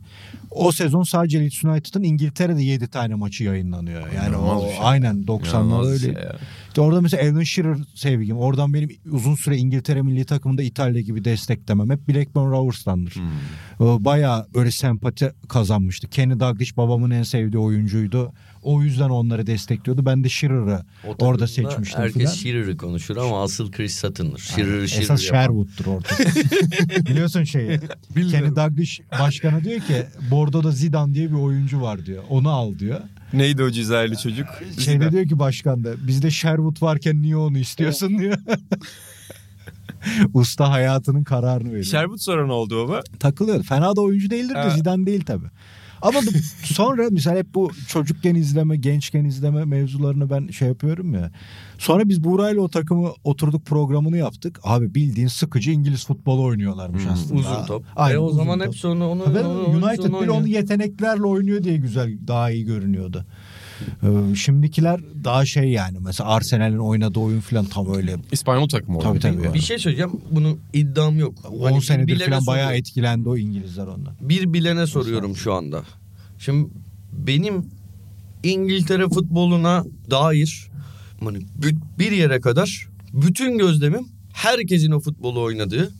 [0.50, 4.12] O sezon sadece Leeds United'ın İngiltere'de 7 tane maçı yayınlanıyor.
[4.16, 4.78] Yani o, şey.
[4.82, 5.98] aynen 90'lar İnanılmaz bir öyle.
[5.98, 6.36] şey ya.
[6.68, 8.36] İşte orada mesela Alan Shearer sevgim.
[8.36, 11.90] Oradan benim uzun süre İngiltere milli takımında İtalya gibi desteklemem.
[11.90, 13.14] Hep Blackburn Rovers'tandır.
[13.14, 14.04] Hmm.
[14.04, 16.08] Baya böyle sempati kazanmıştı.
[16.08, 18.32] Kenny Dalglish babamın en sevdiği oyuncuydu.
[18.62, 20.06] O yüzden onları destekliyordu.
[20.06, 20.82] Ben de Shearer'ı
[21.18, 22.34] orada seçmiştim Herkes.
[22.34, 24.38] Shearer'ı konuşur ama asıl Chris Sutton'dır.
[24.38, 25.40] Shearer'ı Shearer Esas yapan.
[25.42, 26.08] Sherwood'dur orada.
[27.10, 27.80] Biliyorsun şeyi.
[28.14, 32.22] Kenny Dalglish başkanı diyor ki Bordo'da Zidane diye bir oyuncu var diyor.
[32.28, 33.00] Onu al diyor.
[33.32, 34.46] Neydi o Cizayirli çocuk?
[34.84, 38.38] Şeyde diyor ki başkan da bizde Sherwood varken niye onu istiyorsun diyor.
[40.34, 41.84] Usta hayatının kararını veriyor.
[41.84, 43.00] Sherbut sonra ne oldu baba?
[43.20, 43.62] Takılıyor.
[43.62, 44.70] Fena da oyuncu değildir de.
[44.70, 45.46] Zidane değil tabii.
[46.02, 46.20] Ama
[46.64, 51.30] sonra mesela hep bu çocukken izleme, gençken izleme mevzularını ben şey yapıyorum ya.
[51.78, 54.60] Sonra biz Buğra'yla o takımı oturduk programını yaptık.
[54.62, 57.12] Abi bildiğin sıkıcı İngiliz futbolu oynuyorlarmış Hmm.
[57.12, 57.40] aslında.
[57.40, 57.84] Uzun top.
[57.96, 58.68] Aynen, e o uzun zaman top.
[58.68, 62.64] hep sonra onu, Tabii onu, United onu bile onu yeteneklerle oynuyor diye güzel daha iyi
[62.64, 63.26] görünüyordu.
[64.02, 69.10] Ee, Şimdikiler daha şey yani mesela Arsenal'in oynadığı oyun falan tam öyle İspanyol takımı Tabii,
[69.10, 69.18] oldu.
[69.20, 69.36] tabii.
[69.36, 69.54] mi?
[69.54, 70.12] Bir şey söyleyeceğim.
[70.30, 71.34] Bunu iddiam yok.
[71.50, 74.14] 10 Hani senedir falan bayağı etkilendi o İngilizler ondan.
[74.20, 75.82] Bir bilene soruyorum şu anda.
[76.38, 76.68] Şimdi
[77.12, 77.66] benim
[78.42, 80.68] İngiltere futboluna dair
[81.24, 81.38] hani
[81.98, 85.92] bir yere kadar bütün gözlemim herkesin o futbolu oynadığı.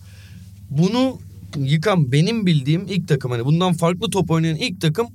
[0.70, 1.18] Bunu
[1.56, 5.06] yıkan benim bildiğim ilk takım hani bundan farklı top oynayan ilk takım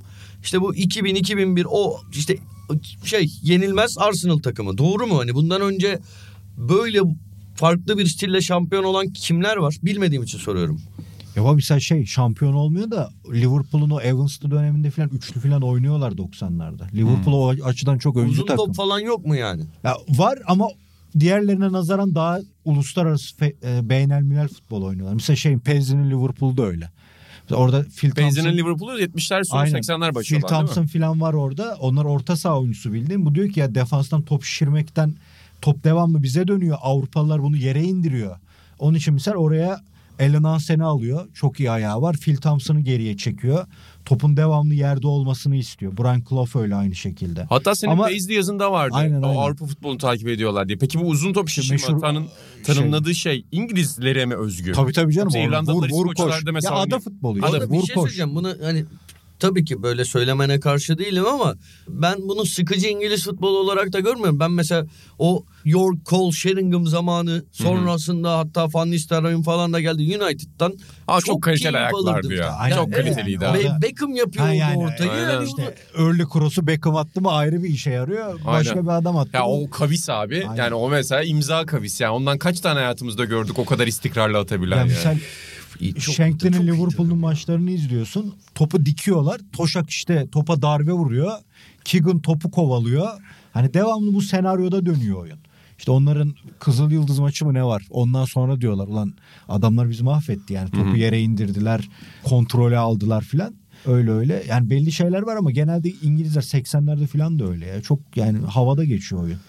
[0.43, 2.37] işte bu 2000-2001 o işte
[3.05, 4.77] şey yenilmez Arsenal takımı.
[4.77, 5.19] Doğru mu?
[5.19, 5.99] Hani bundan önce
[6.57, 6.99] böyle
[7.55, 9.75] farklı bir stille şampiyon olan kimler var?
[9.83, 10.81] Bilmediğim için soruyorum.
[11.35, 16.11] Ya ama mesela şey şampiyon olmuyor da Liverpool'un o Evans'lı döneminde falan üçlü falan oynuyorlar
[16.11, 16.93] 90'larda.
[16.95, 18.65] Liverpool o açıdan çok öncü Uzun takım.
[18.65, 19.63] top falan yok mu yani?
[19.83, 20.67] Ya var ama
[21.19, 25.13] diğerlerine nazaran daha uluslararası fe, e, beynelmilel futbol oynuyorlar.
[25.13, 26.89] Mesela şeyin Pezzi'nin Liverpool'da öyle.
[27.51, 29.79] Orada Phil Thompson, Benzin'in Liverpool'u 70'ler sonu Aynen.
[29.79, 30.47] 80'ler başı Phil olan?
[30.47, 31.77] Thompson falan var orada.
[31.79, 33.25] Onlar orta saha oyuncusu bildiğin.
[33.25, 35.13] Bu diyor ki ya defanstan top şişirmekten
[35.61, 36.77] top devamlı bize dönüyor.
[36.81, 38.37] Avrupalılar bunu yere indiriyor.
[38.79, 39.81] Onun için mesela oraya
[40.19, 41.27] Alan Hansen'i alıyor.
[41.33, 42.17] Çok iyi ayağı var.
[42.17, 43.65] Phil Thompson'ı geriye çekiyor.
[44.05, 45.97] Topun devamlı yerde olmasını istiyor.
[45.97, 47.43] Brian Clough öyle aynı şekilde.
[47.43, 48.95] Hatta senin Ama- Paisley yazında vardı.
[48.97, 49.37] Aynen, aynen.
[49.37, 50.77] Avrupa futbolunu takip ediyorlar diye.
[50.77, 52.27] Peki bu uzun top şişirme Meşhur- tanın,
[52.65, 54.71] tanımladığı şey İngilizlere mi özgü?
[54.71, 55.25] Tabii tabii canım.
[55.27, 56.13] Yoksa İrlandalılar, vur, vur, koş.
[56.19, 57.45] İskoçlar da Ya mesela ada futbolu.
[57.45, 58.03] Ada- bir Vur şey koş.
[58.03, 58.35] söyleyeceğim.
[58.35, 58.85] Bunu hani
[59.47, 61.55] tabii ki böyle söylemene karşı değilim ama
[61.87, 64.39] ben bunu sıkıcı İngiliz futbolu olarak da görmüyorum.
[64.39, 64.85] Ben mesela
[65.19, 70.73] o York Cole Sheringham zamanı sonrasında hatta Van Nistelrooy'un falan da geldi United'dan.
[71.07, 72.13] Aa, çok kaliteli keyif ayak alırdım.
[72.13, 72.49] vardı ya.
[72.51, 72.75] Aynen.
[72.75, 73.63] Çok kaliteliydi Yani.
[73.63, 75.11] Be- Beckham yapıyor yani, ortayı.
[75.11, 75.29] aynen.
[75.29, 78.39] Yani İşte early cross'u Beckham attı mı ayrı bir işe yarıyor.
[78.45, 78.83] Başka Aynen.
[78.85, 80.45] bir adam attı Ya mı- o kavis abi.
[80.49, 80.63] Aynen.
[80.63, 82.01] Yani o mesela imza kavis.
[82.01, 84.91] Yani ondan kaç tane hayatımızda gördük o kadar istikrarlı atabilen Ya yani.
[84.91, 85.21] misal İyi,
[85.91, 88.35] çok- Shanklin'in Liverpool'un maçlarını izliyorsun.
[88.55, 89.41] Topu dikiyorlar.
[89.53, 91.31] Toşak işte topa darbe vuruyor.
[91.83, 93.07] Keegan topu kovalıyor.
[93.53, 95.39] Hani devamlı bu senaryoda dönüyor oyun.
[95.77, 97.83] İşte onların Kızıl Yıldız maçı mı ne var?
[97.89, 99.13] Ondan sonra diyorlar ulan
[99.49, 100.71] adamlar bizi mahvetti yani.
[100.71, 101.89] Topu yere indirdiler.
[102.23, 103.55] Kontrolü aldılar filan.
[103.85, 104.43] Öyle öyle.
[104.49, 107.81] Yani belli şeyler var ama genelde İngilizler 80'lerde filan da öyle ya.
[107.81, 109.39] Çok yani havada geçiyor oyun.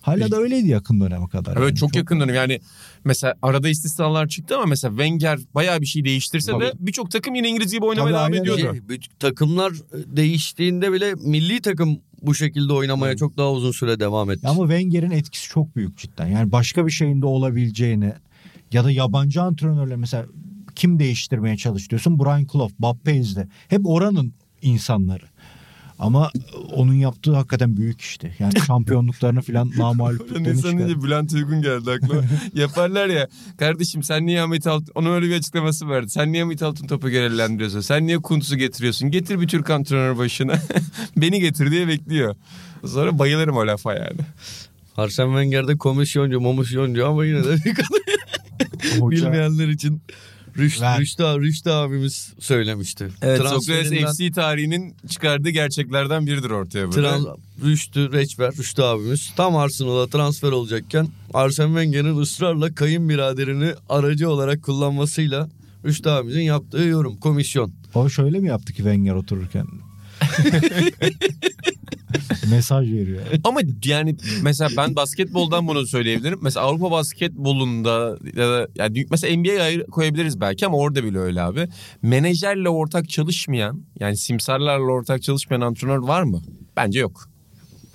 [0.00, 1.56] Hala da öyleydi yakın döneme kadar.
[1.56, 1.76] Evet yani.
[1.76, 2.60] çok, yakın dönem yani
[3.04, 6.86] mesela arada istisnalar çıktı ama mesela Wenger bayağı bir şey değiştirse de Tabii.
[6.86, 8.76] birçok takım yine İngiliz gibi oynamaya Tabii, devam ediyordu.
[8.88, 14.48] Şey, takımlar değiştiğinde bile milli takım bu şekilde oynamaya çok daha uzun süre devam etti.
[14.48, 16.26] Ama Wenger'in etkisi çok büyük cidden.
[16.26, 18.12] Yani başka bir şeyin de olabileceğini
[18.72, 20.26] ya da yabancı antrenörle mesela
[20.74, 22.18] kim değiştirmeye çalışıyorsun?
[22.18, 23.44] Brian Clough, Bob Paisley.
[23.68, 25.24] Hep oranın insanları.
[26.00, 26.30] Ama
[26.72, 28.36] onun yaptığı hakikaten büyük işti.
[28.38, 32.22] Yani şampiyonluklarını falan namalip tuttuğunu sanınca Bülent Uygun geldi aklıma.
[32.54, 33.28] Yaparlar ya.
[33.58, 34.92] Kardeşim sen niye Ahmet Altun...
[34.94, 36.08] Onun öyle bir açıklaması vardı.
[36.08, 37.80] Sen niye Ahmet Altun topu görevlendiriyorsun?
[37.80, 39.10] Sen niye Kuntz'u getiriyorsun?
[39.10, 40.54] Getir bir Türk antrenör başına.
[41.16, 42.36] Beni getir diye bekliyor.
[42.86, 44.20] Sonra bayılırım o lafa yani.
[44.96, 50.02] Arsene Wenger'de komisyoncu, momisyoncu ama yine de bir kadın bilmeyenler için
[50.58, 51.00] Rüştü, Ver.
[51.00, 53.08] Rüştü, Rüştü abimiz söylemişti.
[53.22, 56.90] Evet Transferinden- FC tarihinin çıkardığı gerçeklerden biridir ortaya bu.
[56.90, 57.24] Trans,
[57.64, 65.48] Rüştü, Reçber, Rüştü abimiz tam Arsenal'a transfer olacakken Arsene Wenger'in ısrarla kayınbiraderini aracı olarak kullanmasıyla
[65.84, 67.72] Rüştü abimizin yaptığı yorum, komisyon.
[67.94, 69.66] O şöyle mi yaptı ki Wenger otururken?
[72.50, 73.22] Mesaj veriyor.
[73.44, 76.38] Ama yani mesela ben basketboldan bunu söyleyebilirim.
[76.42, 81.68] Mesela Avrupa basketbolunda ya da yani mesela NBA'ye koyabiliriz belki ama orada bile öyle abi.
[82.02, 86.42] Menajerle ortak çalışmayan yani simsarlarla ortak çalışmayan antrenör var mı?
[86.76, 87.30] Bence yok.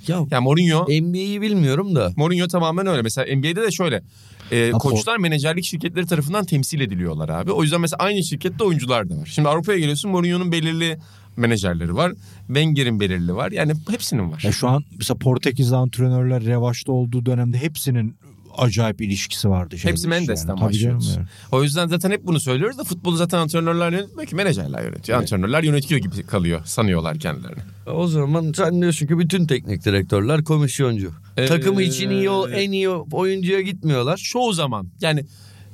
[0.08, 2.12] Ya Yani Mourinho NBA'yi bilmiyorum da.
[2.16, 3.02] Mourinho tamamen öyle.
[3.02, 4.04] Mesela NBA'de de şöyle.
[4.52, 7.52] E, koçlar menajerlik şirketleri tarafından temsil ediliyorlar abi.
[7.52, 9.26] O yüzden mesela aynı şirkette oyuncular da var.
[9.26, 10.98] Şimdi Avrupa'ya geliyorsun Mourinho'nun belirli
[11.38, 12.14] menajerleri var.
[12.48, 13.52] Wenger'in belirli var.
[13.52, 14.42] Yani hepsinin var.
[14.46, 18.16] Ya şu an mesela Portekizli antrenörler revaçta olduğu dönemde hepsinin
[18.58, 19.78] acayip ilişkisi vardı.
[19.78, 20.62] şeyle Hepsi Mendes'ten yani.
[20.62, 21.16] Başlıyoruz.
[21.16, 21.28] yani.
[21.52, 25.18] O yüzden zaten hep bunu söylüyoruz da futbolu zaten antrenörler yönetmiyor ki menajerler yönetiyor.
[25.18, 27.62] Antrenörler yönetiyor gibi kalıyor sanıyorlar kendilerini.
[27.88, 31.12] O zaman sen diyorsun ki bütün teknik direktörler komisyoncu.
[31.38, 34.18] Ee, Takımı için iyi o en iyi oyuncuya gitmiyorlar.
[34.18, 35.26] Çoğu zaman yani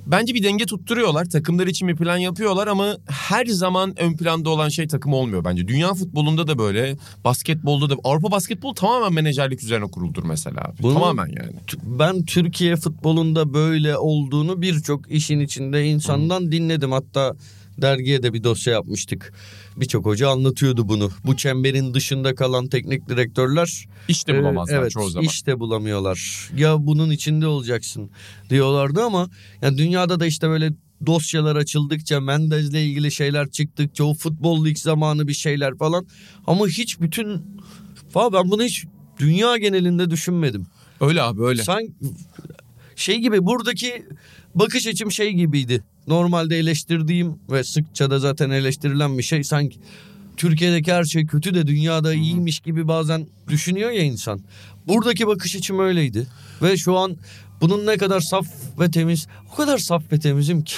[0.06, 1.26] bence bir denge tutturuyorlar.
[1.26, 5.68] Takımlar için bir plan yapıyorlar ama her zaman ön planda olan şey takım olmuyor bence.
[5.68, 7.96] Dünya futbolunda da böyle, basketbolda da.
[8.04, 10.74] Avrupa basketbol tamamen menajerlik üzerine kuruldur mesela.
[10.82, 11.56] Bunu- Tamamen yani.
[11.84, 16.92] Ben Türkiye futbolunda böyle olduğunu birçok işin içinde insandan dinledim.
[16.92, 17.36] Hatta
[17.82, 19.34] dergiye de bir dosya yapmıştık.
[19.78, 21.12] Birçok hoca anlatıyordu bunu.
[21.26, 25.28] Bu çemberin dışında kalan teknik direktörler İşte e, bulamazlar evet, çoğu zaman.
[25.28, 26.50] işte bulamıyorlar.
[26.58, 28.10] Ya bunun içinde olacaksın
[28.50, 29.30] diyorlardı ama
[29.62, 30.74] yani dünyada da işte böyle
[31.06, 36.08] dosyalar açıldıkça Mendez'le ilgili şeyler çıktıkça o futbol lig zamanı bir şeyler falan
[36.48, 37.42] ama hiç bütün
[38.16, 38.86] Valla ben bunu hiç
[39.20, 40.68] dünya genelinde düşünmedim.
[41.02, 41.64] Öyle abi öyle.
[41.64, 41.94] Sanki
[42.96, 44.06] şey gibi buradaki
[44.56, 45.84] bakış açım şey gibiydi.
[46.08, 49.80] Normalde eleştirdiğim ve sıkça da zaten eleştirilen bir şey sanki
[50.38, 54.42] Türkiye'deki her şey kötü de dünyada iyiymiş gibi bazen düşünüyor ya insan.
[54.88, 56.28] Buradaki bakış açım öyleydi.
[56.62, 57.18] Ve şu an
[57.62, 58.48] bunun ne kadar saf
[58.80, 60.76] ve temiz, o kadar saf ve temizim ki.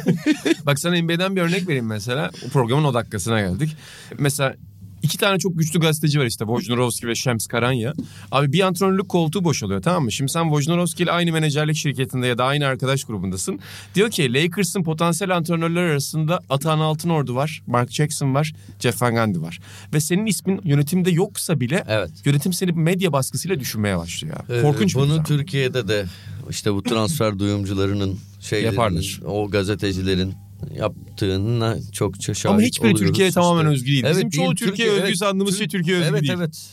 [0.66, 2.30] Bak sana NBA'den bir örnek vereyim mesela.
[2.46, 3.76] O programın o dakikasına geldik.
[4.18, 4.54] Mesela
[5.02, 6.44] iki tane çok güçlü gazeteci var işte.
[6.44, 7.92] Wojnarowski ve Shams Karanya.
[8.32, 10.12] Abi bir antrenörlük koltuğu boşalıyor tamam mı?
[10.12, 13.60] Şimdi sen Wojnarowski ile aynı menajerlik şirketinde ya da aynı arkadaş grubundasın.
[13.94, 17.62] Diyor ki Lakers'ın potansiyel antrenörler arasında Atahan Altınordu var.
[17.66, 18.52] Mark Jackson var.
[18.80, 19.58] Jeff Van Gundy var.
[19.94, 22.10] Ve senin ismin yönetimde yoksa bile Evet.
[22.24, 24.36] yönetim seni medya baskısıyla düşünmeye başlıyor.
[24.48, 25.24] Ee, Korkunç bir Bunu durum.
[25.24, 26.04] Türkiye'de de
[26.50, 29.20] işte bu transfer duyumcularının şeylerinin, Yaparlar.
[29.26, 30.34] o gazetecilerin
[30.76, 33.40] yaptığına çokça şahit Ama hiçbiri Türkiye'ye işte.
[33.40, 34.04] tamamen özgü değil.
[34.10, 34.56] Bizim Evet, çoğu değil.
[34.56, 36.32] Türkiye, Türkiye- özgü evet, sandığımız şey Türkiye özgü evet, değil.
[36.36, 36.68] Evet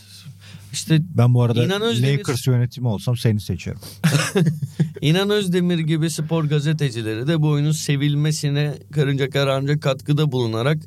[0.74, 3.80] İşte Ben bu arada İnan Özdemir- Lakers yönetimi olsam seni seçerim.
[5.02, 10.78] İnan Özdemir gibi spor gazetecileri de bu oyunun sevilmesine karınca kararınca katkıda bulunarak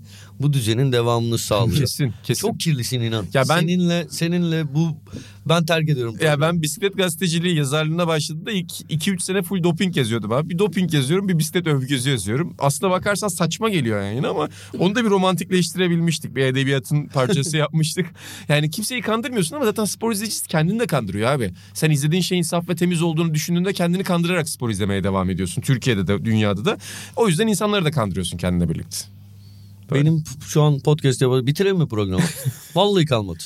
[0.40, 1.78] bu düzenin devamını sağlıyor.
[1.80, 2.40] Kesin, kesin.
[2.40, 3.26] Çok kirlisin inan.
[3.34, 4.96] Ya ben- seninle seninle bu
[5.48, 6.16] ben terk ediyorum.
[6.22, 10.50] Ya ben bisiklet gazeteciliği yazarlığına başladığımda ilk 2-3 sene full doping yazıyordum abi.
[10.50, 12.54] Bir doping yazıyorum bir bisiklet övgüsü yazıyorum.
[12.58, 16.36] Aslına bakarsan saçma geliyor yani ama onu da bir romantikleştirebilmiştik.
[16.36, 18.06] Bir edebiyatın parçası yapmıştık.
[18.48, 21.50] Yani kimseyi kandırmıyorsun ama zaten spor izleyicisi kendini de kandırıyor abi.
[21.74, 25.62] Sen izlediğin şeyin saf ve temiz olduğunu düşündüğünde kendini kandırarak spor izlemeye devam ediyorsun.
[25.62, 26.78] Türkiye'de de dünyada da.
[27.16, 28.96] O yüzden insanları da kandırıyorsun kendine birlikte.
[29.94, 31.46] Benim şu an podcast yapalım.
[31.46, 32.22] Bitireyim mi programı?
[32.74, 33.42] Vallahi kalmadı.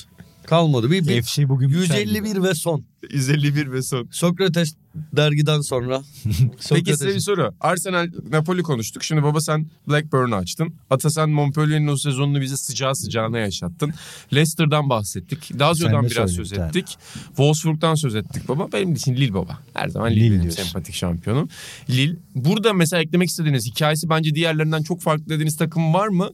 [0.46, 0.90] Kalmadı.
[0.90, 2.18] Bir, bir FC bugün biter gibi.
[2.18, 2.84] 151 ve son.
[3.10, 4.08] 151 ve son.
[4.10, 4.74] Sokrates
[5.12, 6.02] dergiden sonra.
[6.70, 7.54] Peki size bir soru.
[7.60, 9.04] Arsenal Napoli konuştuk.
[9.04, 10.74] Şimdi baba sen Blackburn'u açtın.
[10.90, 13.94] Ata sen Montpellier'in o sezonunu bize sıcağı sıcağına yaşattın.
[14.34, 15.60] Leicester'dan bahsettik.
[15.60, 16.98] Lazio'dan biraz söz ettik.
[17.26, 18.72] Wolfsburg'dan söz ettik baba.
[18.72, 19.58] Benim için Lille baba.
[19.74, 21.48] Her zaman Lille, Lille benim sempatik şampiyonum.
[21.90, 22.16] Lille.
[22.34, 26.30] Burada mesela eklemek istediğiniz hikayesi bence diğerlerinden çok farklı dediğiniz takım var mı?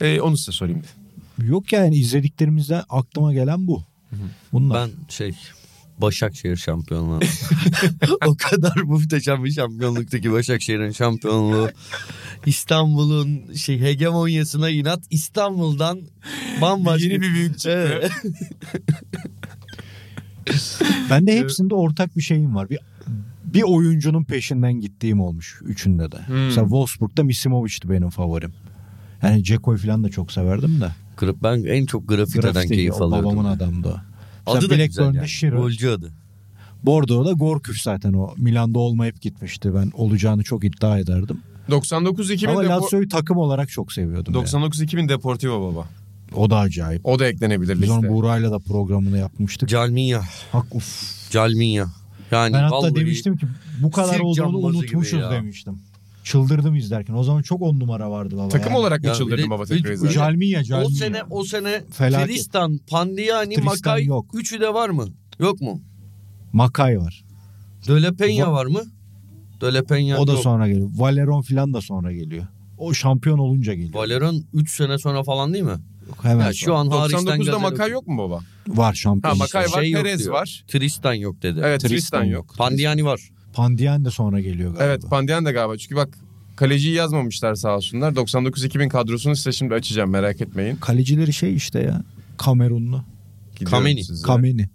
[0.00, 0.82] Ee, onu size sorayım.
[1.38, 3.82] Yok yani izlediklerimizden aklıma gelen bu.
[4.52, 4.88] Bunlar.
[4.88, 5.34] Ben şey
[6.02, 7.20] Başakşehir şampiyonluğu.
[8.26, 11.70] o kadar muhteşem bir şampiyonluktu ki Başakşehir'in şampiyonluğu.
[12.46, 16.00] İstanbul'un şey hegemonyasına inat İstanbul'dan
[16.60, 17.08] bambaşka.
[17.08, 18.10] Yeni bir büyük çıktı.
[21.10, 22.70] Ben de hepsinde ortak bir şeyim var.
[22.70, 22.78] Bir
[23.54, 26.26] bir oyuncunun peşinden gittiğim olmuş üçünde de.
[26.26, 26.44] Hmm.
[26.44, 28.52] Mesela Wolfsburg'da Misimovic'ti benim favorim.
[29.22, 30.88] Yani Ceko'yu falan da çok severdim de.
[31.42, 33.24] Ben en çok grafiteden Grafiti, keyif alıyordum.
[33.24, 34.11] Babamın adamdı o.
[34.46, 35.26] Adı Mesela da güzel Blackburn'da
[35.56, 35.62] yani.
[35.62, 36.12] Golcü adı.
[36.82, 38.34] Bordeaux'da Gorküf zaten o.
[38.36, 39.74] Milan'da olmayıp gitmişti.
[39.74, 41.38] Ben olacağını çok iddia ederdim.
[41.68, 44.34] 99-2000 Ama Lazio'yu takım olarak çok seviyordum.
[44.34, 44.44] yani.
[44.46, 45.88] 99-2000 Deportivo baba.
[46.34, 47.06] O da acayip.
[47.06, 47.92] O da eklenebilir Biz liste.
[47.94, 49.68] onu Buğra'yla da programını yapmıştık.
[49.68, 50.22] Calminya.
[50.52, 51.30] Hak uf.
[51.30, 51.86] Calminya.
[52.30, 53.46] Yani Ben hatta demiştim ki
[53.82, 55.30] bu kadar olduğunu unutmuşuz ya.
[55.30, 55.78] demiştim.
[56.24, 57.14] Çıldırdım izlerken.
[57.14, 58.48] O zaman çok on numara vardı baba.
[58.48, 58.78] Takım yani.
[58.80, 60.14] olarak mı de- baba tekrar izlerken?
[60.14, 60.86] Jalminya, Jalminya.
[60.88, 62.28] O sene o sene Felaket.
[62.28, 64.26] Tristan, Pandiani, Tristan Makay yok.
[64.34, 65.06] üçü de var mı?
[65.40, 65.80] Yok mu?
[66.52, 67.24] Makay var.
[67.88, 68.80] Döle Peña Va- var mı?
[69.60, 70.42] Döle Peña O da yok.
[70.42, 70.90] sonra geliyor.
[70.94, 72.46] Valeron falan da sonra geliyor.
[72.78, 73.94] O şampiyon olunca geliyor.
[73.94, 75.76] Valeron 3 sene sonra falan değil mi?
[76.22, 77.94] Hemen Ya şu an hariçten 99'da gazel Makay yok.
[78.06, 78.40] yok mu baba?
[78.68, 79.32] var şampiyon.
[79.32, 80.32] Ha Makay var, Şey yok Perez diyor.
[80.34, 80.64] var.
[80.68, 81.60] Tristan yok dedi.
[81.64, 82.32] Evet Tristan Tristan yok.
[82.48, 82.54] yok.
[82.58, 83.20] Pandiani var.
[83.52, 84.84] Pandian de sonra geliyor galiba.
[84.84, 85.76] Evet Pandian da galiba.
[85.78, 86.18] Çünkü bak
[86.56, 88.12] kaleciyi yazmamışlar sağ olsunlar.
[88.12, 90.76] 99-2000 kadrosunu size şimdi açacağım merak etmeyin.
[90.76, 92.02] Kalecileri şey işte ya.
[92.38, 93.02] Kamerunlu.
[93.52, 94.04] Gidiyorum Kameni.
[94.04, 94.26] size.
[94.26, 94.68] Kameni.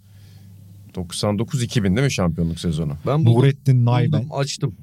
[0.96, 2.94] 99-2000 değil mi şampiyonluk sezonu?
[3.08, 4.24] Ben buldum, Nurettin Nayben.
[4.24, 4.76] buldum, açtım.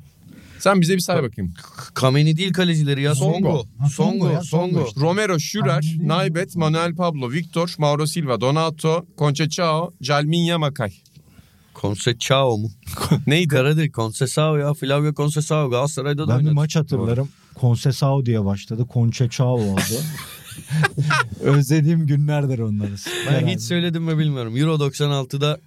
[0.58, 1.54] Sen bize bir say bakayım.
[1.94, 3.14] Kameni değil kalecileri ya.
[3.14, 3.34] Songo.
[3.34, 3.64] Songo.
[3.78, 4.86] Ha, Songo ya, Songo Songo.
[4.88, 5.00] işte.
[5.00, 5.96] Romero, Şürer.
[6.00, 10.92] Naybet, Manuel Pablo, Victor, Mauro Silva, Donato, Conchechao, Jalminya Makay.
[11.88, 12.70] Conceição mu?
[13.26, 13.48] Neydi?
[13.48, 13.90] Karadır.
[13.92, 14.74] Conceição ya.
[14.74, 15.70] Flavio Conceição.
[15.70, 16.54] Galatasaray'da da Ben bir oynadı.
[16.54, 17.28] maç hatırlarım.
[17.60, 18.86] Concesao diye başladı.
[18.94, 19.80] Conchechao oldu.
[21.40, 22.94] Özlediğim günlerdir onları.
[23.30, 24.56] Ben hiç söyledim mi bilmiyorum.
[24.56, 25.58] Euro 96'da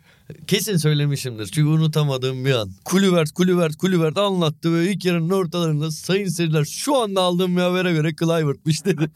[0.47, 1.45] kesin söylemişimdir.
[1.45, 2.69] Çünkü unutamadığım bir an.
[2.85, 7.93] Kulüvert, Kulüvert, Kulüvert anlattı ve ilk yarının ortalarında sayın seyirciler şu anda aldığım bir habere
[7.93, 9.09] göre Kluivert'miş dedi.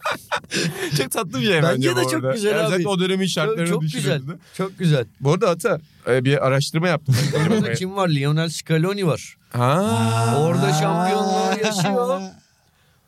[0.97, 2.31] çok tatlı bir şey Bence bence de bu çok arada.
[2.31, 2.87] güzel Özellikle abi.
[2.87, 3.99] o dönemin çok, şartlarını çok güzel.
[4.19, 4.39] düşünüldü.
[4.57, 5.05] Çok güzel.
[5.19, 7.15] Bu arada Ata e, bir araştırma yaptım.
[7.51, 8.09] Orada kim var?
[8.09, 9.35] Lionel Scaloni var.
[9.49, 10.37] ha.
[10.39, 12.21] Orada şampiyonluğu yaşıyor.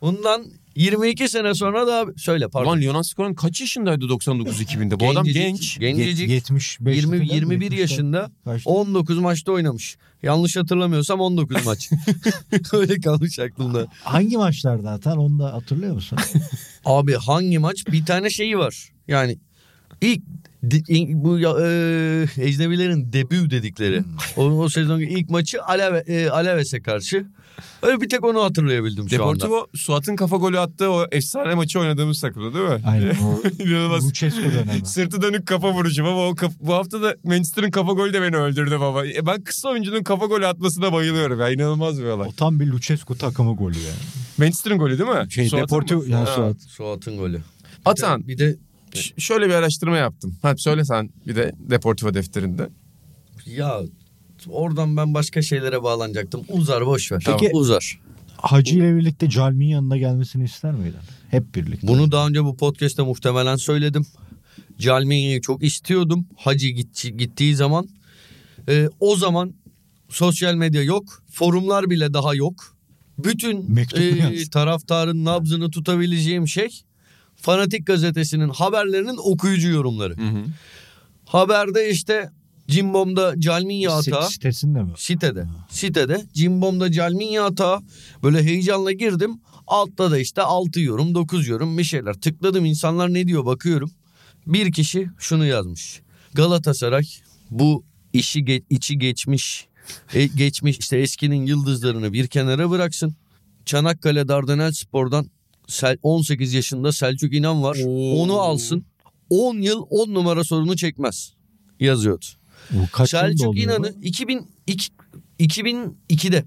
[0.00, 0.44] Bundan
[0.76, 2.68] 22 sene sonra da söyle pardon.
[2.68, 5.00] Ulan Lionel Scaloni kaç yaşındaydı 99-2000'de?
[5.00, 5.78] Bu adam genç.
[5.78, 6.28] Gencecik.
[6.30, 7.74] Yet- 75 20, falan, 21 70'ler.
[7.80, 8.70] yaşında Kaçtı?
[8.70, 9.96] 19 maçta oynamış.
[10.22, 11.90] Yanlış hatırlamıyorsam 19 maç.
[12.72, 13.86] Öyle kalmış aklımda.
[14.02, 16.18] Hangi maçlarda atan onu da hatırlıyor musun?
[16.84, 17.86] Abi hangi maç?
[17.86, 18.92] Bir tane şeyi var.
[19.08, 19.38] Yani
[20.00, 20.22] ilk
[21.14, 24.02] bu ya, e, ecnebilerin debü dedikleri.
[24.36, 27.26] O, o sezonun ilk maçı Aleve, e, Aleves'e karşı.
[27.82, 29.34] Öyle bir tek onu hatırlayabildim şu anda.
[29.34, 32.82] Deportivo Suat'ın kafa golü attığı o efsane maçı oynadığımız takımda değil mi?
[32.86, 34.06] Aynen o İnanılmaz.
[34.06, 34.84] Lucescu dönemi.
[34.86, 38.36] Sırtı dönük kafa vuruşum ama o kaf- bu hafta da Manchester'ın kafa golü de beni
[38.36, 39.06] öldürdü baba.
[39.06, 41.50] E, ben kısa oyuncunun kafa golü atmasına bayılıyorum ya.
[41.50, 42.28] İnanılmaz bir olay.
[42.28, 43.96] O tam bir Lucescu takımı golü yani.
[44.38, 45.32] Manchester'ın golü değil mi?
[45.32, 46.08] Şey Suat'ın Deportivo mı?
[46.08, 46.26] yani.
[46.26, 46.56] Suat.
[46.68, 47.40] Suat'ın golü.
[47.84, 48.56] Atan Bir de
[48.94, 50.36] ş- şöyle bir araştırma yaptım.
[50.42, 52.68] Hadi söyle sen bir de Deportivo defterinde.
[53.46, 53.80] ya
[54.48, 56.44] oradan ben başka şeylere bağlanacaktım.
[56.48, 57.22] Uzar boş ver.
[57.24, 57.40] Tamam.
[57.52, 58.00] Uzar.
[58.36, 60.98] Hacı ile birlikte Calmi'nin yanına gelmesini ister miydin?
[61.30, 61.88] Hep birlikte.
[61.88, 64.06] Bunu daha önce bu podcast'te muhtemelen söyledim.
[64.78, 66.26] Calminya'yı çok istiyordum.
[66.36, 67.88] Hacı gitti, gittiği zaman.
[68.68, 69.54] Ee, o zaman
[70.08, 71.22] sosyal medya yok.
[71.30, 72.76] Forumlar bile daha yok.
[73.18, 76.68] Bütün Mektup e, taraftarın nabzını tutabileceğim şey
[77.44, 80.16] Fanatik gazetesinin haberlerinin okuyucu yorumları.
[81.26, 82.30] Haberde işte
[82.68, 84.22] Cimbom'da Calminya hata.
[84.22, 84.92] Sitesinde mi?
[84.96, 85.46] Sitede.
[85.68, 86.24] Sitede.
[86.34, 87.80] Cimbom'da Calminya hata.
[88.22, 89.40] Böyle heyecanla girdim.
[89.66, 92.14] Altta da işte 6 yorum 9 yorum bir şeyler.
[92.14, 93.90] Tıkladım insanlar ne diyor bakıyorum.
[94.46, 96.00] Bir kişi şunu yazmış.
[96.34, 97.04] Galatasaray
[97.50, 99.66] bu işi ge- içi geçmiş
[100.14, 103.14] e, geçmiş işte eskinin yıldızlarını bir kenara bıraksın.
[103.64, 105.26] Çanakkale Dardanel Spor'dan
[106.02, 107.76] 18 yaşında Selçuk İnan var.
[107.86, 108.22] Oo.
[108.22, 108.84] Onu alsın.
[109.30, 111.34] 10 yıl 10 numara sorunu çekmez.
[111.80, 112.24] Yazıyordu.
[112.70, 114.02] Bu kaç Selçuk İnan'ı bu?
[114.06, 114.90] 2002,
[115.40, 116.44] 2002'de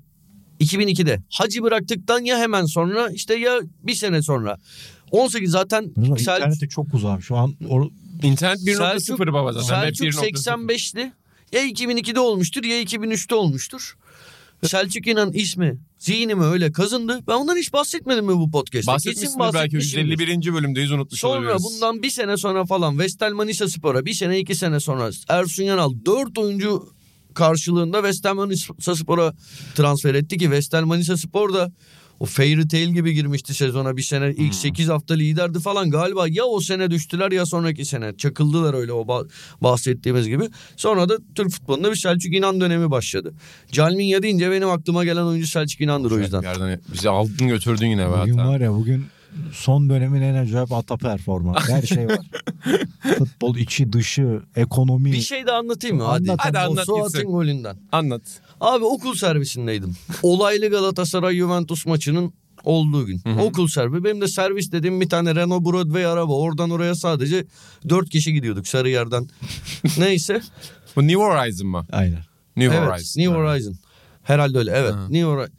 [0.60, 4.58] 2002'de Hacı bıraktıktan ya hemen sonra işte ya bir sene sonra
[5.12, 7.22] 18 zaten Sel- internete çok uzağım.
[7.22, 7.92] Şu an or-
[8.24, 9.68] İnternet 1.0 Selçuk- baba zaten.
[9.68, 10.12] Selçuk 1.0.
[10.14, 11.12] 85'li
[11.52, 13.98] ya 2002'de olmuştur ya 2003'te olmuştur.
[14.64, 17.20] Selçuk İnan ismi zihnime öyle kazındı.
[17.28, 18.92] Ben ondan hiç bahsetmedim mi bu podcast'te?
[18.92, 20.20] Bahsetmişsindir belki bahsetmişimdir.
[20.20, 20.54] 151.
[20.54, 21.64] bölümdeyiz unutmuş Sonra olabiliriz.
[21.64, 25.94] bundan bir sene sonra falan Vestel Manisa Spor'a bir sene iki sene sonra Ersun Yanal
[26.06, 26.90] dört oyuncu
[27.34, 29.34] karşılığında Vestel Manisa Spor'a
[29.76, 31.72] transfer etti ki Vestel Manisa Spor da
[32.20, 36.46] o fairy tale gibi girmişti sezona bir sene ilk 8 hafta liderdi falan galiba ya
[36.46, 39.30] o sene düştüler ya sonraki sene çakıldılar öyle o bah-
[39.62, 40.50] bahsettiğimiz gibi.
[40.78, 43.34] Sonra da Türk futbolunda bir Selçuk İnan dönemi başladı.
[43.72, 46.42] Calminya deyince benim aklıma gelen oyuncu Selçuk İnan'dır o yüzden.
[46.42, 48.50] Yerden bizi aldın götürdün yine be bugün hatta.
[48.50, 49.06] var ya bugün
[49.54, 51.70] son dönemin en acayip ata performans.
[51.70, 52.20] Her şey var.
[53.18, 55.12] Futbol içi dışı ekonomi.
[55.12, 56.04] Bir şey de anlatayım mı?
[56.04, 57.78] Hadi, Anlat, hadi anlat Suat'ın golünden.
[57.92, 58.22] Anlat.
[58.62, 59.96] Abi okul servisindeydim.
[60.24, 62.34] Olaylı Galatasaray Juventus maçının
[62.64, 63.22] olduğu gün.
[63.40, 64.04] Okul servisi.
[64.04, 66.34] Benim de servis dediğim bir tane Renault Broadway araba.
[66.34, 67.46] Oradan oraya sadece
[67.90, 69.28] dört kişi gidiyorduk Sarıyer'den.
[69.98, 70.42] Neyse.
[70.96, 71.86] Bu New Horizon mı?
[71.92, 72.20] Aynen.
[72.56, 73.22] New evet, Horizon.
[73.22, 73.76] New Horizon.
[74.24, 74.72] Herhalde öyle.
[74.76, 74.94] Evet.
[74.94, 75.08] Ha.
[75.10, 75.54] New Horizon.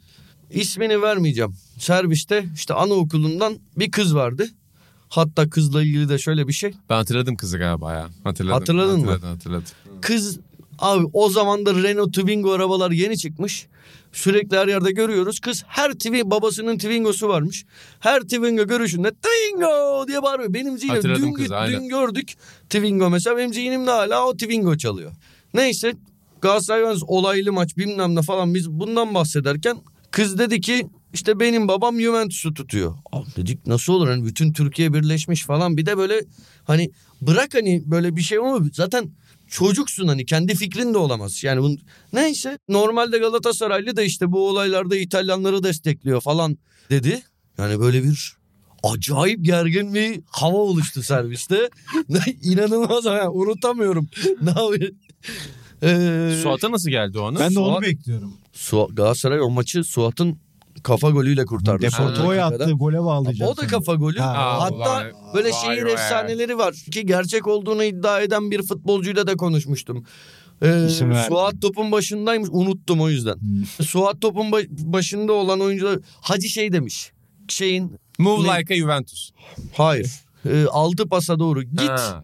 [0.49, 1.55] İsmini vermeyeceğim.
[1.79, 4.47] Serviste işte anaokulundan bir kız vardı.
[5.09, 6.73] Hatta kızla ilgili de şöyle bir şey.
[6.89, 8.09] Ben hatırladım kızı galiba ya.
[8.23, 8.59] Hatırladım.
[8.59, 9.05] Hatırladın mı?
[9.05, 9.67] Hatırladım hatırladım.
[10.01, 10.39] Kız
[10.79, 13.67] abi o zaman da Renault Twingo arabalar yeni çıkmış.
[14.11, 15.39] Sürekli her yerde görüyoruz.
[15.39, 17.65] Kız her twi babasının Twingo'su varmış.
[17.99, 20.53] Her Twingo görüşünde Twingo diye bağırıyor.
[20.53, 23.37] Benim zihnim Hatırladım dün, kızı, dün gördük Twingo mesela.
[23.37, 25.11] Benim zihnimde hala o Twingo çalıyor.
[25.53, 25.93] Neyse
[26.41, 29.77] Galatasaray olaylı maç bilmem ne falan biz bundan bahsederken
[30.11, 32.95] kız dedi ki işte benim babam Juventus'u tutuyor.
[33.11, 36.21] Aa, dedik nasıl olur hani bütün Türkiye birleşmiş falan bir de böyle
[36.63, 36.91] hani
[37.21, 39.11] bırak hani böyle bir şey ama zaten
[39.47, 41.43] çocuksun hani kendi fikrin de olamaz.
[41.43, 41.79] Yani bunun,
[42.13, 46.57] neyse normalde Galatasaraylı da işte bu olaylarda İtalyanları destekliyor falan
[46.89, 47.21] dedi.
[47.57, 48.33] Yani böyle bir
[48.83, 51.69] acayip gergin bir hava oluştu serviste.
[52.41, 54.09] İnanılmaz yani unutamıyorum.
[54.41, 54.95] Ne yapayım?
[55.83, 57.39] Ee, Suat'a nasıl geldi o anı?
[57.39, 58.33] Ben de onu Suat- bekliyorum.
[58.53, 60.37] Su- Galatasaray o maçı Suat'ın
[60.83, 61.81] kafa golüyle kurtardı.
[61.81, 62.63] Deportivo'ya Son dakikada.
[62.63, 63.51] attığı gole bağlayacağım.
[63.51, 64.19] O da kafa golü.
[64.19, 65.91] Ha, Hatta vay- böyle vay şehir be.
[65.91, 70.05] efsaneleri var ki gerçek olduğunu iddia eden bir futbolcuyla da konuşmuştum.
[70.63, 70.87] Ee.
[71.27, 73.35] Suat topun başındaymış unuttum o yüzden.
[73.35, 73.65] Hmm.
[73.85, 77.11] Suat topun ba- başında olan oyuncular Hacı şey demiş.
[77.47, 78.59] Şeyin Move Ne?
[78.59, 79.31] like a Juventus.
[79.77, 80.11] hayır
[80.49, 82.23] e, altı pasa doğru git Ha.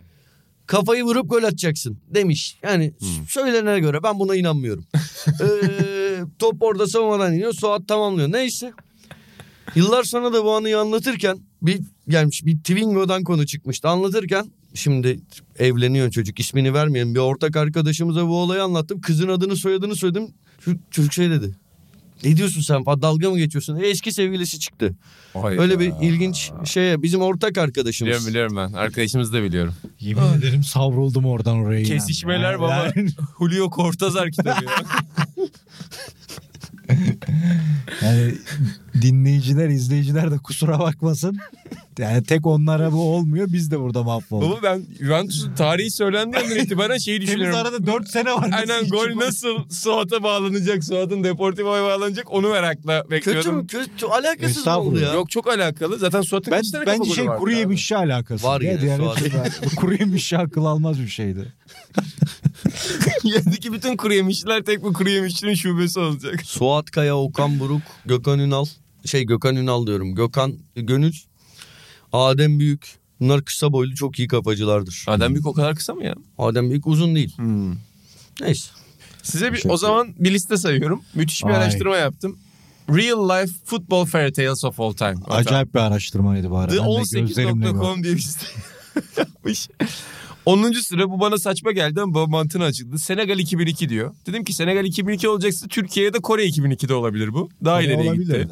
[0.65, 2.57] kafayı vurup gol atacaksın demiş.
[2.63, 3.27] Yani Hmm.
[3.29, 4.85] söylenene göre ben buna inanmıyorum.
[5.41, 5.94] Ee,
[6.39, 8.31] top orada savunmadan iniyor Suat tamamlıyor.
[8.31, 8.73] Neyse.
[9.75, 13.87] Yıllar sonra da bu anıyı anlatırken bir gelmiş bir Twingo'dan konu çıkmıştı.
[13.87, 15.19] Anlatırken şimdi
[15.59, 17.15] evleniyor çocuk ismini vermeyelim.
[17.15, 19.01] Bir ortak arkadaşımıza bu olayı anlattım.
[19.01, 20.33] Kızın adını soyadını söyledim.
[20.91, 21.55] Çocuk şey dedi.
[22.23, 23.75] Ne diyorsun sen dalga mı geçiyorsun?
[23.75, 24.95] E, eski sevgilisi çıktı.
[25.33, 25.61] Hayda.
[25.61, 28.07] Öyle bir ilginç şey bizim ortak arkadaşımız.
[28.07, 28.73] Biliyorum biliyorum ben.
[28.73, 29.73] Arkadaşımızı da biliyorum.
[29.99, 31.83] Yemin ederim savruldum oradan oraya.
[31.83, 32.93] Kesişmeler Yani- baba.
[33.39, 34.71] Julio Cortazar kitabı ya.
[38.01, 38.33] yani
[39.01, 41.37] dinleyiciler, izleyiciler de kusura bakmasın.
[41.99, 43.47] Yani tek onlara bu olmuyor.
[43.53, 44.51] Biz de burada mahvolduk.
[44.51, 47.59] Baba ben Juventus'un tarihi söylendiği andan itibaren şeyi Temiz düşünüyorum.
[47.59, 48.49] arada 4 sene var.
[48.53, 53.55] Aynen gol nasıl Suat'a bağlanacak, Suat'ın Deportivo'ya bağlanacak onu merakla Kötü bekliyorum.
[53.55, 53.67] mü?
[53.67, 54.05] Kötü.
[54.05, 55.13] Alakasız mı oldu ya?
[55.13, 55.97] Yok çok alakalı.
[55.97, 57.55] Zaten Suat'ın Ben, kaç tane bence şey kuru abi?
[57.57, 58.47] yemişçi alakası.
[58.47, 59.19] Var ya, yine diğer Suat.
[59.75, 61.53] kuru yemişçi akıl almaz bir şeydi.
[63.25, 66.45] Yerdeki bütün kuru yemişçiler tek bu kuru yemişçinin şubesi olacak.
[66.45, 68.65] Suat Kaya, Okan Buruk, Gökhan Ünal.
[69.05, 70.15] Şey Gökhan Ünal diyorum.
[70.15, 71.13] Gökhan Gönül,
[72.13, 72.95] Adem Büyük.
[73.19, 75.03] Bunlar kısa boylu çok iyi kafacılardır.
[75.07, 76.15] Adem Büyük o kadar kısa mı ya?
[76.37, 77.35] Adem Büyük uzun değil.
[78.41, 78.69] Neyse.
[79.23, 81.01] Size bir, o zaman bir liste sayıyorum.
[81.15, 81.55] Müthiş bir Vay.
[81.55, 82.39] araştırma yaptım.
[82.89, 85.15] Real Life Football Fairy Tales of All Time.
[85.27, 86.75] Acayip bir araştırmaydı bu arada.
[86.77, 87.81] Ben de gözlerimle gördüm.
[87.81, 88.45] The18.com diye bir site
[89.17, 89.67] yapmış.
[90.45, 90.71] 10.
[90.73, 92.99] sıra bu bana saçma geldi ama baba mantığını açıkladı.
[92.99, 94.11] Senegal 2002 diyor.
[94.27, 97.49] Dedim ki Senegal 2002 olacaksa Türkiye'de Kore 2002'de olabilir bu.
[97.65, 98.41] Daha Kore ileriye olabilir.
[98.41, 98.49] gitti.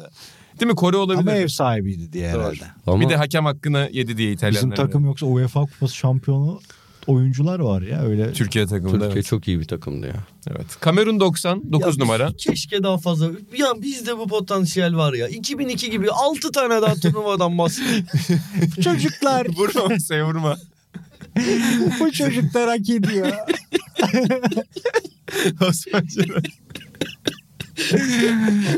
[0.60, 0.76] Değil mi?
[0.76, 1.20] Kore olabilir.
[1.30, 2.64] Ama ev sahibiydi diye herhalde.
[2.86, 4.72] Ama Bir de hakem hakkını yedi diye İtalyanlar.
[4.72, 6.60] Bizim takım yoksa UEFA Kupası şampiyonu
[7.06, 8.32] oyuncular var ya öyle.
[8.32, 8.92] Türkiye takımında.
[8.92, 9.26] Türkiye Evet.
[9.26, 10.24] çok iyi bir takımdı ya.
[10.50, 10.66] evet.
[10.80, 12.32] Kamerun 90 9 Ya numara.
[12.38, 13.26] Keşke daha fazla.
[13.58, 15.28] Ya bizde bu potansiyel var ya.
[15.28, 18.02] 2002 gibi 6 tane daha turnuvadan bahsediyor.
[18.84, 20.56] Çocuklar vurma Masaya vurma.
[22.00, 23.32] bu çocuklar hak ediyor.
[25.68, 26.44] Osman Şener.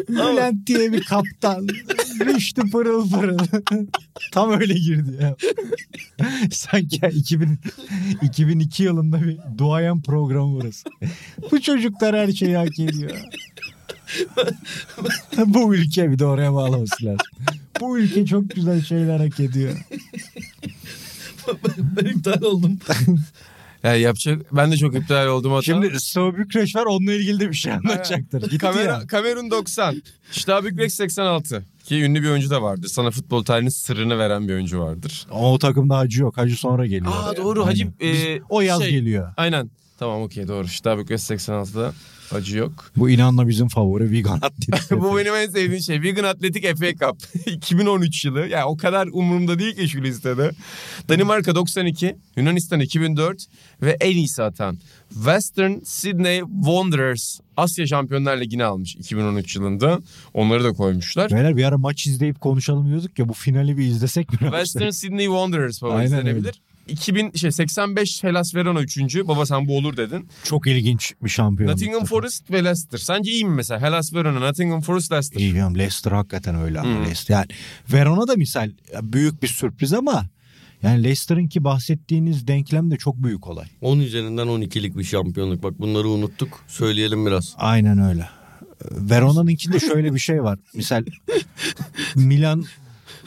[0.08, 1.68] Bülent diye bir kaptan.
[2.20, 3.38] Rüştü pırıl pırıl.
[4.32, 5.36] Tam öyle girdi ya.
[6.50, 7.58] Sanki ya 2000,
[8.22, 10.88] 2002 yılında bir duayen programı burası.
[11.50, 13.16] Bu çocuklar her şeyi hak ediyor.
[15.46, 17.26] Bu ülke bir de oraya bağlaması lazım.
[17.80, 19.76] Bu ülke çok güzel şeyler hak ediyor.
[21.78, 22.78] Ben iptal oldum.
[23.82, 24.42] Yani yapacak.
[24.52, 25.62] Ben de çok iptal oldum hatta.
[25.62, 28.42] Şimdi Sıvı Bükreş var onunla ilgili de bir şey anlatacaktır.
[28.42, 29.06] Gitti Kamera, ya.
[29.06, 30.02] Kamerun 90.
[30.32, 31.64] Ştabükrek 86.
[31.84, 32.88] Ki ünlü bir oyuncu da vardır.
[32.88, 35.26] Sana futbol tarihinin sırrını veren bir oyuncu vardır.
[35.30, 36.36] Ama o takımda Hacı yok.
[36.36, 37.12] Hacı sonra geliyor.
[37.16, 37.92] Aa doğru Aynen.
[38.00, 38.06] Hacı.
[38.06, 39.32] e, O yaz şey, geliyor.
[39.36, 39.70] Aynen.
[39.98, 40.68] Tamam okey doğru.
[40.68, 41.92] Ştabükrek 86'da
[42.30, 42.90] Hacı yok.
[42.96, 44.90] Bu inanla bizim favori vegan atlet.
[44.90, 46.02] Bu benim en sevdiğim şey.
[46.02, 47.46] Vegan Athletic FA Cup.
[47.46, 48.46] 2013 yılı.
[48.46, 50.50] Yani o kadar umurumda değil ki şu listede.
[51.08, 53.44] Danimarka 92, Yunanistan 2004
[53.82, 54.78] ve en iyisi atan
[55.14, 60.00] Western Sydney Wanderers Asya Şampiyonlar Ligi'ni almış 2013 yılında.
[60.34, 61.30] Onları da koymuşlar.
[61.30, 64.38] Beyler bir ara maç izleyip konuşalım diyorduk ya bu finali bir izlesek mi?
[64.40, 66.60] Western Sydney Wanderers baba Aynen izlenebilir.
[66.88, 68.98] 2000 şey 85 Hellas Verona 3.
[69.28, 70.28] Baba sen bu olur dedin.
[70.44, 71.70] Çok ilginç bir şampiyon.
[71.70, 72.98] Nottingham Forest ve Leicester.
[72.98, 73.80] Sence iyi mi mesela?
[73.80, 75.40] Hellas Verona, Nottingham Forest, Leicester.
[75.40, 77.00] İyi diyorum Leicester hakikaten öyle ama Hmm.
[77.04, 77.34] Leicester.
[77.34, 77.46] Yani
[77.92, 78.70] Verona da misal
[79.02, 80.26] büyük bir sürpriz ama
[80.82, 83.66] yani Leicester'ın ki bahsettiğiniz denklem de çok büyük olay.
[83.80, 85.62] 10 üzerinden 12'lik bir şampiyonluk.
[85.62, 86.64] Bak bunları unuttuk.
[86.68, 87.54] Söyleyelim biraz.
[87.58, 88.28] Aynen öyle.
[88.90, 90.58] Verona'nınkinde şöyle bir şey var.
[90.74, 91.04] Misal
[92.14, 92.64] Milan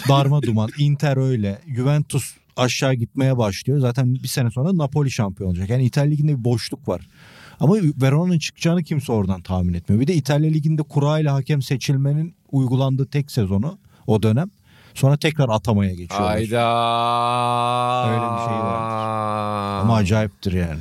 [0.10, 3.80] darma duman, Inter öyle, Juventus aşağı gitmeye başlıyor.
[3.80, 5.70] Zaten bir sene sonra Napoli şampiyon olacak.
[5.70, 7.08] Yani İtalya Ligi'nde bir boşluk var.
[7.60, 10.02] Ama Verona'nın çıkacağını kimse oradan tahmin etmiyor.
[10.02, 14.50] Bir de İtalya Ligi'nde kura ile hakem seçilmenin uygulandığı tek sezonu o dönem.
[14.94, 16.30] Sonra tekrar atamaya geçiyorlar.
[16.30, 16.66] Hayda.
[18.10, 19.82] Öyle bir şey var.
[19.82, 20.80] Ama acayiptir yani.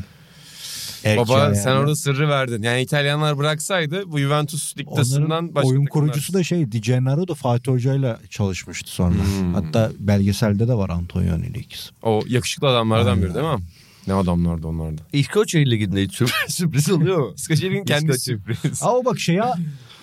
[1.05, 1.57] Elçi Baba yani.
[1.57, 2.63] sen orada sırrı verdin.
[2.63, 7.35] Yani İtalyanlar bıraksaydı bu Juventus ligtasından Onların başka oyun kurucusu da şey Di Gennaro da
[7.35, 9.15] Fatih Hoca'yla çalışmıştı sonra.
[9.15, 9.55] Hmm.
[9.55, 11.91] Hatta belgeselde de var Antonioni ile ikisi.
[12.03, 13.23] O yakışıklı adamlardan Aynen.
[13.23, 13.61] biri değil mi?
[14.07, 15.03] Ne adamlardı onlar da.
[15.13, 17.33] İskoçya Ligi'nde hiç sürpriz, sürpriz oluyor mu?
[17.37, 18.19] İskoçya'nın kendi İskoçya.
[18.37, 18.83] sürpriz.
[18.83, 19.43] Ama bak şeye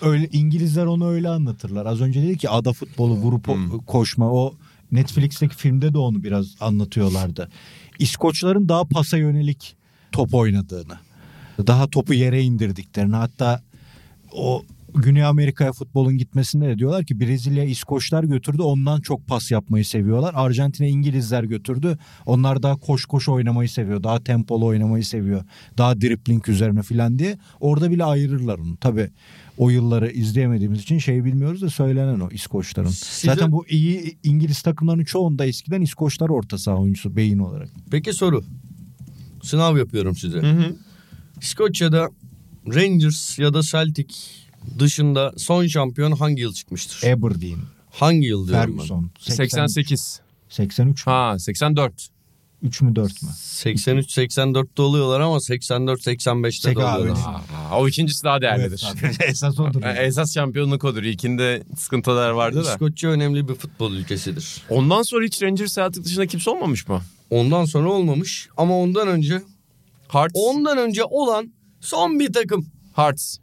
[0.02, 1.86] öyle İngilizler onu öyle anlatırlar.
[1.86, 3.78] Az önce dedi ki ada futbolu vurup Hmm.
[3.78, 4.54] koşma o
[4.92, 7.48] Netflix'teki filmde de onu biraz anlatıyorlardı.
[7.98, 9.76] İskoçların daha pasa yönelik
[10.16, 10.94] top oynadığını.
[11.66, 13.60] Daha topu yere indirdiklerini hatta
[14.32, 14.62] o
[14.94, 20.32] Güney Amerika'ya futbolun gitmesinde de diyorlar ki Brezilya İskoçlar götürdü ondan çok pas yapmayı seviyorlar.
[20.36, 21.98] Arjantin'e İngilizler götürdü.
[22.26, 24.02] Onlar daha koş koş oynamayı seviyor.
[24.02, 25.44] Daha tempolu oynamayı seviyor.
[25.78, 27.38] Daha dripling üzerine filan diye.
[27.60, 28.76] Orada bile ayırırlar onu.
[28.76, 29.10] Tabii
[29.58, 32.88] o yılları izleyemediğimiz için şey bilmiyoruz da söylenen o İskoçların.
[32.88, 37.68] Size- Zaten bu iyi İngiliz takımlarının çoğunda eskiden İskoçlar orta saha oyuncusu beyin olarak.
[37.90, 38.44] Peki soru.
[39.46, 40.38] Sınav yapıyorum size.
[40.38, 40.76] Hı hı.
[41.42, 42.08] İskoçya'da
[42.74, 44.14] Rangers ya da Celtic
[44.78, 47.08] dışında son şampiyon hangi yıl çıkmıştır?
[47.10, 47.58] Aberdeen,
[47.90, 48.76] hangi yıl diyorum ben?
[48.76, 49.10] Ferguson.
[49.18, 50.20] 88.
[50.48, 51.12] 83 mü?
[51.12, 52.08] Ha 84.
[52.62, 53.28] 3 mü 4 mü?
[53.28, 57.00] 83-84'te oluyorlar ama 84-85'te de Sek- abi.
[57.00, 57.24] oluyorlar.
[57.70, 58.86] Aa, o ikincisi daha değerlidir.
[59.02, 59.82] Evet, Esas odur.
[59.82, 61.02] Ha, Esas şampiyonluk odur.
[61.02, 62.70] İlkinde sıkıntılar vardı da.
[62.72, 64.62] İskoçya önemli bir futbol ülkesidir.
[64.70, 67.02] Ondan sonra hiç Rangers Celtic dışında kimse olmamış mı?
[67.30, 69.42] Ondan sonra olmamış ama ondan önce
[70.08, 70.32] Hearts.
[70.34, 72.66] ondan önce olan son bir takım.
[72.94, 73.38] Hearts.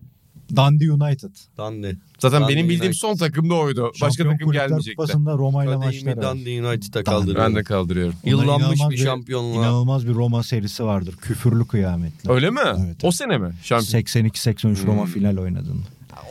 [0.55, 1.29] Dundee United.
[1.57, 1.95] Dundee.
[2.19, 2.99] Zaten Dundee benim bildiğim United.
[2.99, 3.91] son takım da oydu.
[4.01, 4.95] Başka Şampiyon takım Kulüpler gelmeyecekti.
[4.95, 5.93] Kupası'nda Roma ile var.
[6.21, 7.43] Dundee United'a kaldırıyorum.
[7.43, 8.15] Ben de kaldırıyorum.
[8.23, 9.59] Onlar Yıllanmış inanılmaz bir şampiyonluğa.
[9.63, 11.15] İnanılmaz bir Roma serisi vardır.
[11.21, 12.31] Küfürlü kıyametli.
[12.31, 12.59] Öyle mi?
[12.85, 12.97] Evet.
[13.03, 13.51] O sene mi?
[13.63, 14.01] Şampiyon.
[14.01, 15.11] 82-83 Roma Hmm.
[15.11, 15.81] final oynadın.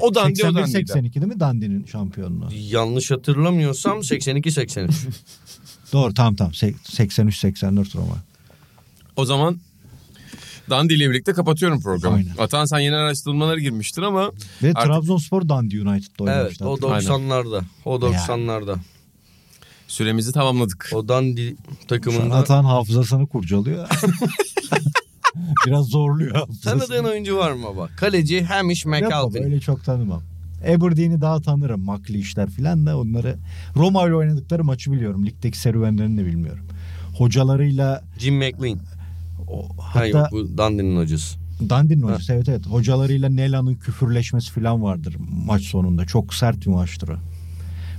[0.01, 0.61] O Dundee o Dundee'de.
[0.93, 2.49] 81-82 değil mi Dundee'nin şampiyonluğu?
[2.53, 4.91] Yanlış hatırlamıyorsam 82-83.
[5.93, 6.53] Doğru tamam tamam.
[6.53, 8.17] Se- 83-84 Roma.
[9.17, 9.59] O zaman
[10.71, 12.17] Dundee ile birlikte kapatıyorum programı.
[12.17, 12.35] Aynen.
[12.39, 14.33] Atan sen yeni araştırmalara girmiştin ama
[14.63, 16.69] Ve Artık- Trabzonspor Dundee United'da evet oynamıştı.
[16.69, 17.63] o 90'larda.
[17.85, 18.77] O 90'larda.
[19.89, 20.91] süremizi tamamladık.
[20.95, 21.37] O Şu an
[21.89, 23.89] takımında Atan hafızasını kurcalıyor.
[25.67, 26.79] Biraz zorluyor hafızasını.
[26.81, 27.89] tanıdığın oyuncu var mı baba?
[27.97, 30.23] Kaleci Hamish Yok baba, öyle çok tanımam.
[30.63, 31.81] Aberdeen'i daha tanırım.
[31.85, 33.37] Makli işler filan da onları.
[33.77, 35.27] Roma ile oynadıkları maçı biliyorum.
[35.27, 36.65] Ligdeki serüvenlerini de bilmiyorum.
[37.19, 38.79] Hocalarıyla Jim McLean.
[39.49, 41.39] o, Ha hatta yok bu Dundee'nin hocası.
[41.61, 42.67] Dundee'nin hocası evet evet.
[42.67, 46.05] Hocalarıyla Nela'nın küfürleşmesi filan vardır maç sonunda.
[46.05, 47.17] Çok sert bir maçtır o.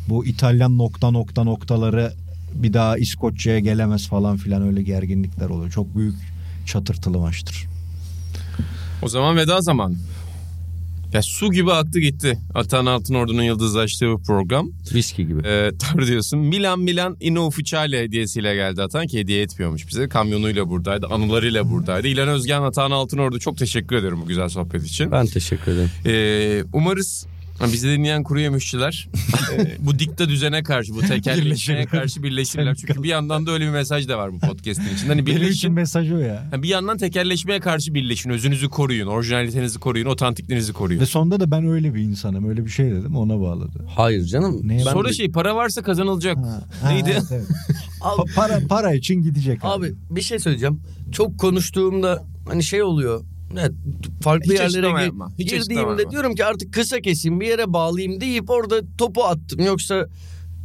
[0.10, 2.14] Bu İtalyan nokta nokta noktaları
[2.54, 5.72] bir daha İskoçya'ya gelemez falan filan öyle gerginlikler oluyor.
[5.72, 6.16] Çok büyük
[6.66, 7.66] çatırtılı maçtır.
[9.02, 9.96] O zaman veda zamanı.
[11.14, 12.40] Ya su gibi aktı gitti.
[12.54, 14.70] Atan Altınordu'nun yıldızlaştığı bu program.
[14.94, 15.48] Viski gibi.
[15.48, 16.40] Ee, tabii diyorsun.
[16.40, 20.10] Milan Milan Inofficiale hediyesiyle geldi Atan ki hediye etmiyormuş bize.
[20.10, 22.08] Kamyonuyla buradaydı, anılarıyla buradaydı.
[22.08, 25.12] İlhan Özgen, Atan Altınordu çok teşekkür ederim bu güzel sohbet için.
[25.12, 25.92] Ben teşekkür ederim.
[26.06, 27.26] Ee, umarız
[27.74, 29.08] bizi dinleyen kuru yemişçiler
[29.58, 32.76] e, bu dikta düzene karşı, bu tekelleşmeye karşı birleşirler.
[32.76, 35.08] Çünkü bir yandan da öyle bir mesaj da var bu podcast'in içinde.
[35.08, 36.50] Hani Benim için birleşin, mesaj o ya.
[36.58, 38.30] bir yandan tekelleşmeye karşı birleşin.
[38.30, 41.02] Özünüzü koruyun, orijinalitenizi koruyun, otantikliğinizi koruyun.
[41.02, 42.50] Ve sonunda da ben öyle bir insanım.
[42.50, 43.86] Öyle bir şey dedim ona bağladı.
[43.96, 44.60] Hayır canım.
[44.64, 44.78] Ne?
[44.78, 46.38] Ben Sonra de- şey para varsa kazanılacak.
[46.38, 47.10] Ha, Neydi?
[47.14, 47.46] evet, evet.
[48.02, 49.86] Pa- para para için gidecek abi.
[49.86, 50.80] Abi bir şey söyleyeceğim.
[51.12, 53.22] Çok konuştuğumda hani şey oluyor.
[53.60, 53.72] Evet,
[54.22, 58.50] farklı Hiç yerlere yapma, hiç girdiğimde diyorum ki artık kısa keseyim bir yere bağlayayım deyip
[58.50, 59.60] orada topu attım.
[59.60, 60.08] Yoksa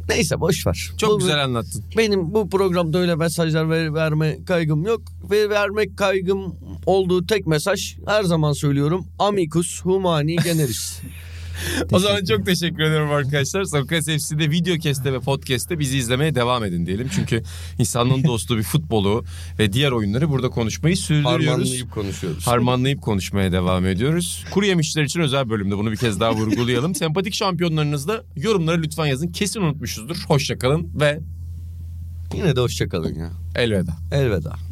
[0.09, 0.89] neyse boş ver.
[0.97, 1.83] Çok Bu- güzel anlattın.
[1.97, 5.01] Benim bu programda öyle mesajlar ver, verme kaygım yok.
[5.31, 9.05] Ve vermek kaygım olduğu tek mesaj her zaman söylüyorum.
[9.19, 11.01] Amicus humani generis.
[11.91, 13.63] O zaman çok teşekkür ederim arkadaşlar.
[13.63, 17.09] Sokrates FC'de video keste ve podcast'te bizi izlemeye devam edin diyelim.
[17.15, 17.43] Çünkü
[17.79, 19.23] insanlığın dostu bir futbolu
[19.59, 21.47] ve diğer oyunları burada konuşmayı sürdürüyoruz.
[21.47, 22.47] Harmanlayıp konuşuyoruz.
[22.47, 24.45] Harmanlayıp konuşmaya devam ediyoruz.
[24.51, 26.95] Kuru yemişler için özel bölümde bunu bir kez daha vurgulayalım.
[26.95, 29.27] Sempatik şampiyonlarınızı da yorumlara lütfen yazın.
[29.27, 30.17] Kesin unutmuşuzdur.
[30.27, 31.19] Hoşçakalın ve
[32.33, 33.31] Yine de hoşçakalın ya.
[33.55, 33.91] elveda.
[34.11, 34.68] Elveda.